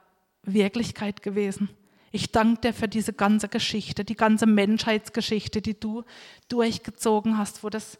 Wirklichkeit 0.42 1.22
gewesen. 1.22 1.68
Ich 2.10 2.32
danke 2.32 2.62
dir 2.62 2.74
für 2.74 2.88
diese 2.88 3.12
ganze 3.12 3.48
Geschichte, 3.48 4.04
die 4.04 4.16
ganze 4.16 4.46
Menschheitsgeschichte, 4.46 5.60
die 5.60 5.78
du 5.78 6.02
durchgezogen 6.48 7.38
hast, 7.38 7.62
wo, 7.62 7.68
das, 7.68 7.98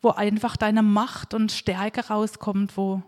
wo 0.00 0.10
einfach 0.10 0.56
deine 0.56 0.82
Macht 0.82 1.34
und 1.34 1.50
Stärke 1.50 2.06
rauskommt, 2.08 2.76
wo, 2.76 3.02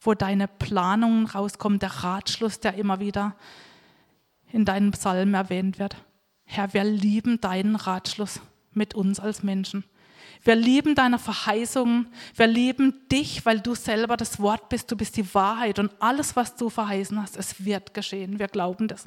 wo 0.00 0.14
deine 0.14 0.48
Planungen 0.48 1.26
rauskommen, 1.26 1.78
der 1.78 1.90
Ratschluss, 1.90 2.60
der 2.60 2.74
immer 2.74 3.00
wieder 3.00 3.36
in 4.52 4.64
deinen 4.64 4.92
Psalmen 4.92 5.34
erwähnt 5.34 5.78
wird. 5.78 5.96
Herr, 6.44 6.72
wir 6.72 6.84
lieben 6.84 7.40
deinen 7.40 7.76
Ratschluss 7.76 8.40
mit 8.72 8.94
uns 8.94 9.20
als 9.20 9.42
Menschen. 9.42 9.84
Wir 10.42 10.54
lieben 10.54 10.94
deine 10.94 11.18
Verheißungen. 11.18 12.08
Wir 12.34 12.46
lieben 12.46 13.08
dich, 13.10 13.44
weil 13.44 13.60
du 13.60 13.74
selber 13.74 14.16
das 14.16 14.40
Wort 14.40 14.68
bist. 14.68 14.90
Du 14.90 14.96
bist 14.96 15.16
die 15.16 15.34
Wahrheit 15.34 15.78
und 15.78 15.90
alles, 16.00 16.36
was 16.36 16.56
du 16.56 16.70
verheißen 16.70 17.20
hast, 17.20 17.36
es 17.36 17.64
wird 17.64 17.92
geschehen. 17.92 18.38
Wir 18.38 18.48
glauben 18.48 18.88
das. 18.88 19.06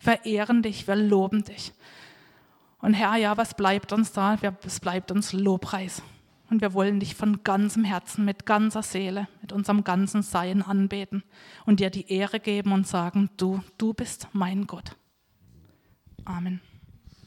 Wir 0.00 0.24
ehren 0.24 0.62
dich, 0.62 0.88
wir 0.88 0.96
loben 0.96 1.44
dich. 1.44 1.72
Und 2.80 2.94
Herr, 2.94 3.14
ja, 3.16 3.36
was 3.36 3.54
bleibt 3.54 3.92
uns 3.92 4.10
da? 4.10 4.36
Es 4.64 4.80
bleibt 4.80 5.12
uns 5.12 5.32
Lobpreis. 5.32 6.02
Und 6.52 6.60
wir 6.60 6.74
wollen 6.74 7.00
dich 7.00 7.14
von 7.14 7.44
ganzem 7.44 7.82
Herzen, 7.82 8.26
mit 8.26 8.44
ganzer 8.44 8.82
Seele, 8.82 9.26
mit 9.40 9.54
unserem 9.54 9.84
ganzen 9.84 10.20
Sein 10.20 10.60
anbeten 10.60 11.22
und 11.64 11.80
dir 11.80 11.88
die 11.88 12.12
Ehre 12.12 12.40
geben 12.40 12.72
und 12.72 12.86
sagen, 12.86 13.30
du, 13.38 13.62
du 13.78 13.94
bist 13.94 14.28
mein 14.34 14.66
Gott. 14.66 14.94
Amen. 16.26 16.60